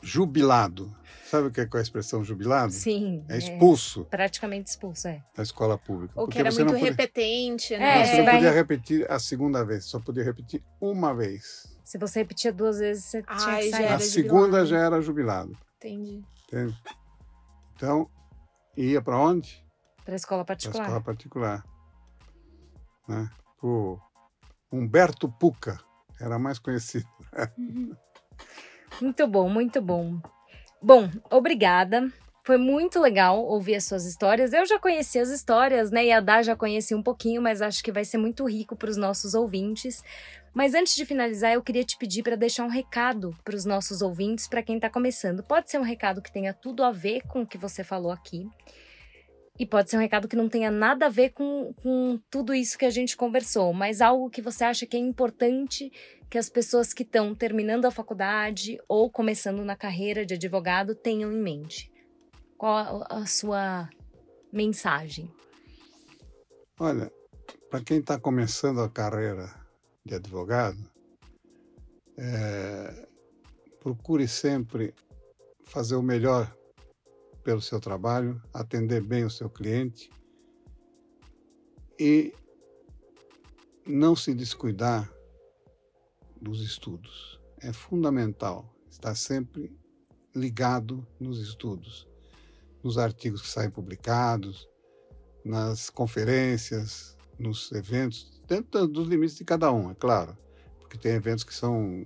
jubilado. 0.02 0.94
Sabe 1.24 1.48
o 1.48 1.50
que 1.50 1.60
é 1.60 1.66
com 1.66 1.76
a 1.76 1.80
expressão 1.80 2.22
jubilado? 2.24 2.72
sim. 2.72 3.24
É 3.28 3.36
expulso 3.38 4.04
praticamente 4.04 4.70
expulso, 4.70 5.08
é. 5.08 5.24
da 5.34 5.42
escola 5.42 5.76
pública. 5.76 6.12
Ou 6.20 6.28
que 6.28 6.38
era 6.38 6.50
você 6.52 6.62
muito 6.62 6.74
podia, 6.74 6.90
repetente, 6.90 7.74
É, 7.74 7.78
né? 7.78 8.04
você 8.04 8.10
você 8.12 8.16
não 8.18 8.24
vai- 8.26 8.34
podia 8.34 8.52
repetir 8.52 9.10
a 9.10 9.18
segunda 9.18 9.64
vez, 9.64 9.84
só 9.86 9.98
podia 9.98 10.22
repetir 10.22 10.62
uma 10.80 11.12
vez. 11.14 11.66
Se 11.84 11.98
você 11.98 12.20
repetia 12.20 12.52
duas 12.52 12.78
vezes, 12.78 13.04
você 13.06 13.22
tinha 13.22 13.36
Ai, 13.38 13.62
que 13.62 13.70
já 13.70 13.76
sair. 13.76 13.86
era 13.86 13.94
a 13.96 14.00
segunda 14.00 14.66
já 14.66 14.78
era 14.78 15.00
jubilado. 15.00 15.56
Entendi. 15.78 16.24
entende? 16.46 16.76
Então, 17.74 18.08
ia 18.76 19.02
para 19.02 19.18
onde? 19.18 19.64
Pra 20.04 20.14
escola 20.14 20.44
Para 20.44 20.54
a 20.54 20.56
particular. 20.56 20.84
escola 20.84 21.00
particular. 21.02 21.64
Né? 23.08 23.28
O 23.62 23.98
Humberto 24.72 25.28
Puca 25.28 25.78
era 26.20 26.38
mais 26.38 26.58
conhecido. 26.60 27.06
Muito 29.00 29.26
bom, 29.26 29.48
muito 29.48 29.82
bom. 29.82 30.18
Bom, 30.80 31.10
obrigada. 31.30 32.10
Foi 32.44 32.56
muito 32.56 33.00
legal 33.00 33.44
ouvir 33.44 33.74
as 33.74 33.84
suas 33.84 34.06
histórias. 34.06 34.52
Eu 34.52 34.64
já 34.64 34.78
conheci 34.78 35.18
as 35.18 35.28
histórias, 35.30 35.90
né? 35.90 36.06
E 36.06 36.12
a 36.12 36.20
Dá 36.20 36.42
já 36.42 36.54
conheci 36.54 36.94
um 36.94 37.02
pouquinho, 37.02 37.42
mas 37.42 37.60
acho 37.60 37.82
que 37.82 37.90
vai 37.90 38.04
ser 38.04 38.18
muito 38.18 38.48
rico 38.48 38.76
para 38.76 38.88
os 38.88 38.96
nossos 38.96 39.34
ouvintes. 39.34 40.02
Mas 40.54 40.74
antes 40.74 40.94
de 40.94 41.04
finalizar, 41.04 41.52
eu 41.52 41.62
queria 41.62 41.84
te 41.84 41.98
pedir 41.98 42.22
para 42.22 42.36
deixar 42.36 42.64
um 42.64 42.68
recado 42.68 43.36
para 43.44 43.56
os 43.56 43.64
nossos 43.64 44.00
ouvintes, 44.00 44.46
para 44.46 44.62
quem 44.62 44.76
está 44.76 44.88
começando. 44.88 45.42
Pode 45.42 45.70
ser 45.70 45.78
um 45.78 45.82
recado 45.82 46.22
que 46.22 46.32
tenha 46.32 46.54
tudo 46.54 46.84
a 46.84 46.92
ver 46.92 47.22
com 47.26 47.42
o 47.42 47.46
que 47.46 47.58
você 47.58 47.82
falou 47.82 48.12
aqui. 48.12 48.48
E 49.58 49.64
pode 49.64 49.90
ser 49.90 49.96
um 49.96 50.00
recado 50.00 50.28
que 50.28 50.36
não 50.36 50.48
tenha 50.48 50.70
nada 50.70 51.06
a 51.06 51.08
ver 51.08 51.30
com, 51.30 51.72
com 51.82 52.20
tudo 52.30 52.54
isso 52.54 52.76
que 52.76 52.84
a 52.84 52.90
gente 52.90 53.16
conversou, 53.16 53.72
mas 53.72 54.00
algo 54.00 54.28
que 54.28 54.42
você 54.42 54.64
acha 54.64 54.86
que 54.86 54.96
é 54.96 55.00
importante 55.00 55.90
que 56.28 56.36
as 56.36 56.50
pessoas 56.50 56.92
que 56.92 57.02
estão 57.02 57.34
terminando 57.34 57.86
a 57.86 57.90
faculdade 57.90 58.78
ou 58.88 59.10
começando 59.10 59.64
na 59.64 59.76
carreira 59.76 60.26
de 60.26 60.34
advogado 60.34 60.94
tenham 60.94 61.32
em 61.32 61.40
mente? 61.40 61.92
Qual 62.58 63.04
a, 63.08 63.26
sua 63.26 63.88
mensagem? 64.52 65.30
Olha, 66.78 67.10
para 67.70 67.82
quem 67.82 67.98
está 67.98 68.18
começando 68.18 68.80
a 68.80 68.88
carreira 68.88 69.54
de 70.04 70.14
advogado, 70.14 70.78
é, 72.18 73.08
procure 73.80 74.26
sempre 74.26 74.94
fazer 75.64 75.96
o 75.96 76.02
melhor 76.02 76.55
pelo 77.46 77.62
seu 77.62 77.78
trabalho, 77.78 78.42
atender 78.52 79.00
bem 79.00 79.24
o 79.24 79.30
seu 79.30 79.48
cliente 79.48 80.10
e 81.96 82.34
não 83.86 84.16
se 84.16 84.34
descuidar 84.34 85.08
dos 86.42 86.60
estudos. 86.60 87.40
É 87.60 87.72
fundamental 87.72 88.74
estar 88.90 89.14
sempre 89.14 89.78
ligado 90.34 91.06
nos 91.20 91.38
estudos, 91.38 92.08
nos 92.82 92.98
artigos 92.98 93.42
que 93.42 93.48
saem 93.48 93.70
publicados, 93.70 94.68
nas 95.44 95.88
conferências, 95.88 97.16
nos 97.38 97.70
eventos, 97.70 98.42
dentro 98.48 98.88
dos 98.88 99.06
limites 99.06 99.36
de 99.36 99.44
cada 99.44 99.70
um, 99.70 99.88
é 99.88 99.94
claro, 99.94 100.36
porque 100.80 100.98
tem 100.98 101.12
eventos 101.12 101.44
que 101.44 101.54
são 101.54 102.02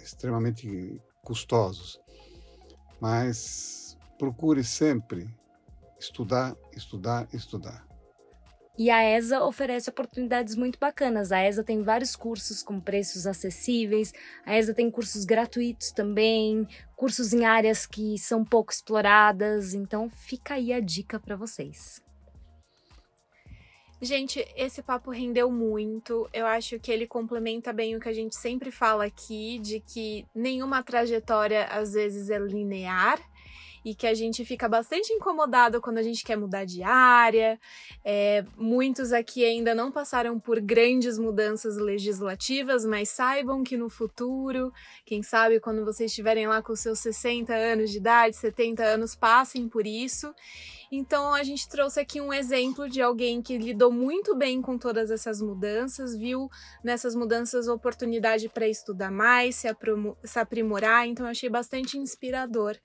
extremamente 0.00 1.02
custosos. 1.24 2.00
Mas 3.00 3.79
procure 4.20 4.62
sempre 4.62 5.34
estudar, 5.98 6.54
estudar, 6.76 7.26
estudar. 7.32 7.88
E 8.78 8.90
a 8.90 9.02
ESA 9.02 9.42
oferece 9.42 9.88
oportunidades 9.88 10.54
muito 10.56 10.78
bacanas. 10.78 11.32
A 11.32 11.42
ESA 11.42 11.64
tem 11.64 11.82
vários 11.82 12.14
cursos 12.14 12.62
com 12.62 12.78
preços 12.78 13.26
acessíveis. 13.26 14.12
A 14.44 14.58
ESA 14.58 14.74
tem 14.74 14.90
cursos 14.90 15.24
gratuitos 15.24 15.90
também, 15.90 16.68
cursos 16.96 17.32
em 17.32 17.46
áreas 17.46 17.86
que 17.86 18.18
são 18.18 18.44
pouco 18.44 18.72
exploradas. 18.72 19.72
Então, 19.72 20.10
fica 20.10 20.54
aí 20.54 20.70
a 20.70 20.80
dica 20.80 21.18
para 21.18 21.34
vocês. 21.34 22.02
Gente, 24.02 24.46
esse 24.54 24.82
papo 24.82 25.10
rendeu 25.10 25.50
muito. 25.50 26.28
Eu 26.32 26.46
acho 26.46 26.78
que 26.78 26.90
ele 26.90 27.06
complementa 27.06 27.72
bem 27.72 27.96
o 27.96 28.00
que 28.00 28.08
a 28.08 28.14
gente 28.14 28.34
sempre 28.36 28.70
fala 28.70 29.04
aqui, 29.04 29.58
de 29.58 29.80
que 29.80 30.26
nenhuma 30.34 30.82
trajetória 30.82 31.64
às 31.66 31.92
vezes 31.92 32.30
é 32.30 32.38
linear 32.38 33.18
e 33.84 33.94
que 33.94 34.06
a 34.06 34.14
gente 34.14 34.44
fica 34.44 34.68
bastante 34.68 35.12
incomodado 35.12 35.80
quando 35.80 35.98
a 35.98 36.02
gente 36.02 36.24
quer 36.24 36.36
mudar 36.36 36.64
de 36.64 36.82
área. 36.82 37.58
É, 38.04 38.44
muitos 38.56 39.12
aqui 39.12 39.44
ainda 39.44 39.74
não 39.74 39.90
passaram 39.90 40.38
por 40.38 40.60
grandes 40.60 41.18
mudanças 41.18 41.76
legislativas, 41.76 42.84
mas 42.84 43.08
saibam 43.08 43.62
que 43.62 43.76
no 43.76 43.88
futuro, 43.88 44.72
quem 45.04 45.22
sabe 45.22 45.60
quando 45.60 45.84
vocês 45.84 46.10
estiverem 46.10 46.46
lá 46.46 46.62
com 46.62 46.74
seus 46.74 46.98
60 47.00 47.54
anos 47.54 47.90
de 47.90 47.98
idade, 47.98 48.36
70 48.36 48.82
anos, 48.82 49.14
passem 49.14 49.68
por 49.68 49.86
isso. 49.86 50.34
Então 50.92 51.32
a 51.32 51.44
gente 51.44 51.68
trouxe 51.68 52.00
aqui 52.00 52.20
um 52.20 52.32
exemplo 52.32 52.88
de 52.88 53.00
alguém 53.00 53.40
que 53.40 53.56
lidou 53.56 53.92
muito 53.92 54.34
bem 54.34 54.60
com 54.60 54.76
todas 54.76 55.10
essas 55.10 55.40
mudanças, 55.40 56.16
viu 56.16 56.50
nessas 56.82 57.14
mudanças 57.14 57.68
oportunidade 57.68 58.48
para 58.48 58.66
estudar 58.66 59.10
mais, 59.10 59.54
se, 59.54 59.68
se 60.24 60.38
aprimorar. 60.38 61.06
Então 61.06 61.26
eu 61.26 61.30
achei 61.30 61.48
bastante 61.48 61.96
inspirador 61.96 62.76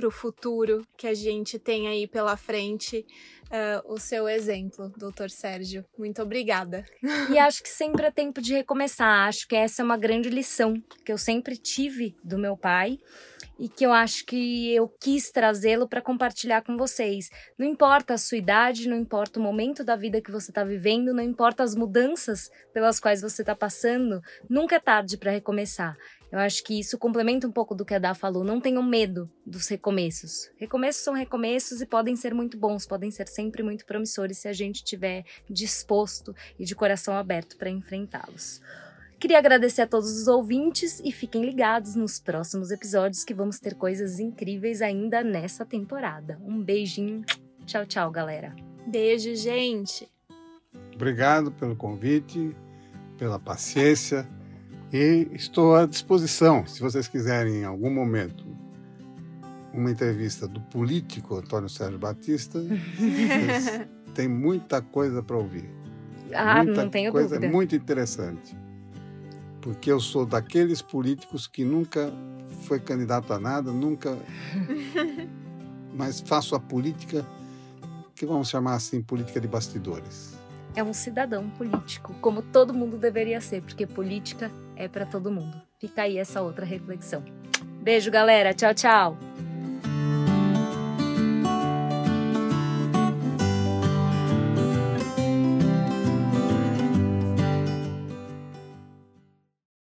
para 0.00 0.08
o 0.08 0.10
futuro 0.10 0.86
que 0.96 1.06
a 1.06 1.12
gente 1.12 1.58
tem 1.58 1.86
aí 1.86 2.06
pela 2.06 2.34
frente 2.34 3.04
ah, 3.50 3.82
o 3.84 3.98
seu 3.98 4.26
exemplo, 4.26 4.90
doutor 4.96 5.28
Sérgio. 5.28 5.84
Muito 5.98 6.22
obrigada. 6.22 6.86
E 7.30 7.38
acho 7.38 7.62
que 7.62 7.68
sempre 7.68 8.06
é 8.06 8.10
tempo 8.10 8.40
de 8.40 8.54
recomeçar. 8.54 9.28
Acho 9.28 9.46
que 9.46 9.54
essa 9.54 9.82
é 9.82 9.84
uma 9.84 9.98
grande 9.98 10.30
lição 10.30 10.82
que 11.04 11.12
eu 11.12 11.18
sempre 11.18 11.56
tive 11.56 12.16
do 12.24 12.38
meu 12.38 12.56
pai 12.56 12.98
e 13.60 13.68
que 13.68 13.84
eu 13.84 13.92
acho 13.92 14.24
que 14.24 14.74
eu 14.74 14.88
quis 14.88 15.30
trazê-lo 15.30 15.86
para 15.86 16.00
compartilhar 16.00 16.62
com 16.62 16.78
vocês. 16.78 17.28
Não 17.58 17.66
importa 17.66 18.14
a 18.14 18.18
sua 18.18 18.38
idade, 18.38 18.88
não 18.88 18.96
importa 18.96 19.38
o 19.38 19.42
momento 19.42 19.84
da 19.84 19.94
vida 19.94 20.22
que 20.22 20.30
você 20.30 20.50
está 20.50 20.64
vivendo, 20.64 21.12
não 21.12 21.22
importa 21.22 21.62
as 21.62 21.74
mudanças 21.74 22.50
pelas 22.72 22.98
quais 22.98 23.20
você 23.20 23.42
está 23.42 23.54
passando, 23.54 24.22
nunca 24.48 24.76
é 24.76 24.80
tarde 24.80 25.18
para 25.18 25.30
recomeçar. 25.30 25.94
Eu 26.32 26.38
acho 26.38 26.62
que 26.64 26.78
isso 26.78 26.96
complementa 26.96 27.46
um 27.46 27.52
pouco 27.52 27.74
do 27.74 27.84
que 27.84 27.92
a 27.92 27.98
Dá 27.98 28.14
falou. 28.14 28.44
Não 28.44 28.60
tenham 28.60 28.82
medo 28.82 29.28
dos 29.44 29.66
recomeços. 29.68 30.48
Recomeços 30.56 31.02
são 31.02 31.12
recomeços 31.12 31.82
e 31.82 31.86
podem 31.86 32.14
ser 32.14 32.32
muito 32.32 32.56
bons, 32.56 32.86
podem 32.86 33.10
ser 33.10 33.26
sempre 33.26 33.64
muito 33.64 33.84
promissores 33.84 34.38
se 34.38 34.48
a 34.48 34.52
gente 34.52 34.76
estiver 34.76 35.24
disposto 35.50 36.34
e 36.58 36.64
de 36.64 36.74
coração 36.74 37.14
aberto 37.14 37.56
para 37.56 37.68
enfrentá-los. 37.68 38.62
Queria 39.20 39.38
agradecer 39.38 39.82
a 39.82 39.86
todos 39.86 40.10
os 40.18 40.26
ouvintes 40.26 40.98
e 41.04 41.12
fiquem 41.12 41.44
ligados 41.44 41.94
nos 41.94 42.18
próximos 42.18 42.70
episódios 42.70 43.22
que 43.22 43.34
vamos 43.34 43.60
ter 43.60 43.74
coisas 43.74 44.18
incríveis 44.18 44.80
ainda 44.80 45.22
nessa 45.22 45.62
temporada. 45.62 46.40
Um 46.42 46.62
beijinho. 46.62 47.22
Tchau, 47.66 47.84
tchau, 47.84 48.10
galera. 48.10 48.56
Beijo, 48.86 49.36
gente. 49.36 50.08
Obrigado 50.94 51.52
pelo 51.52 51.76
convite, 51.76 52.56
pela 53.18 53.38
paciência 53.38 54.26
e 54.90 55.28
estou 55.34 55.76
à 55.76 55.84
disposição. 55.84 56.66
Se 56.66 56.80
vocês 56.80 57.06
quiserem 57.06 57.56
em 57.56 57.64
algum 57.64 57.90
momento 57.90 58.42
uma 59.74 59.90
entrevista 59.90 60.48
do 60.48 60.62
político 60.62 61.36
Antônio 61.36 61.68
Sérgio 61.68 61.98
Batista, 61.98 62.58
têm 64.16 64.28
muita 64.28 64.80
coisa 64.80 65.22
para 65.22 65.36
ouvir. 65.36 65.68
Ah, 66.32 66.64
muita 66.64 66.84
não 66.84 66.90
tenho 66.90 67.12
coisa 67.12 67.34
dúvida. 67.34 67.52
muito 67.52 67.76
interessante. 67.76 68.56
Porque 69.60 69.92
eu 69.92 70.00
sou 70.00 70.24
daqueles 70.24 70.80
políticos 70.80 71.46
que 71.46 71.64
nunca 71.64 72.12
foi 72.62 72.80
candidato 72.80 73.32
a 73.32 73.38
nada, 73.38 73.72
nunca. 73.72 74.18
mas 75.94 76.20
faço 76.20 76.54
a 76.54 76.60
política 76.60 77.26
que 78.14 78.26
vamos 78.26 78.48
chamar 78.48 78.74
assim, 78.74 79.02
política 79.02 79.40
de 79.40 79.48
bastidores. 79.48 80.38
É 80.74 80.84
um 80.84 80.92
cidadão 80.92 81.48
político, 81.50 82.14
como 82.20 82.42
todo 82.42 82.72
mundo 82.72 82.96
deveria 82.96 83.40
ser, 83.40 83.62
porque 83.62 83.86
política 83.86 84.50
é 84.76 84.86
para 84.86 85.04
todo 85.04 85.30
mundo. 85.30 85.60
Fica 85.78 86.02
aí 86.02 86.18
essa 86.18 86.42
outra 86.42 86.64
reflexão. 86.64 87.24
Beijo, 87.82 88.10
galera. 88.10 88.52
Tchau, 88.52 88.74
tchau. 88.74 89.29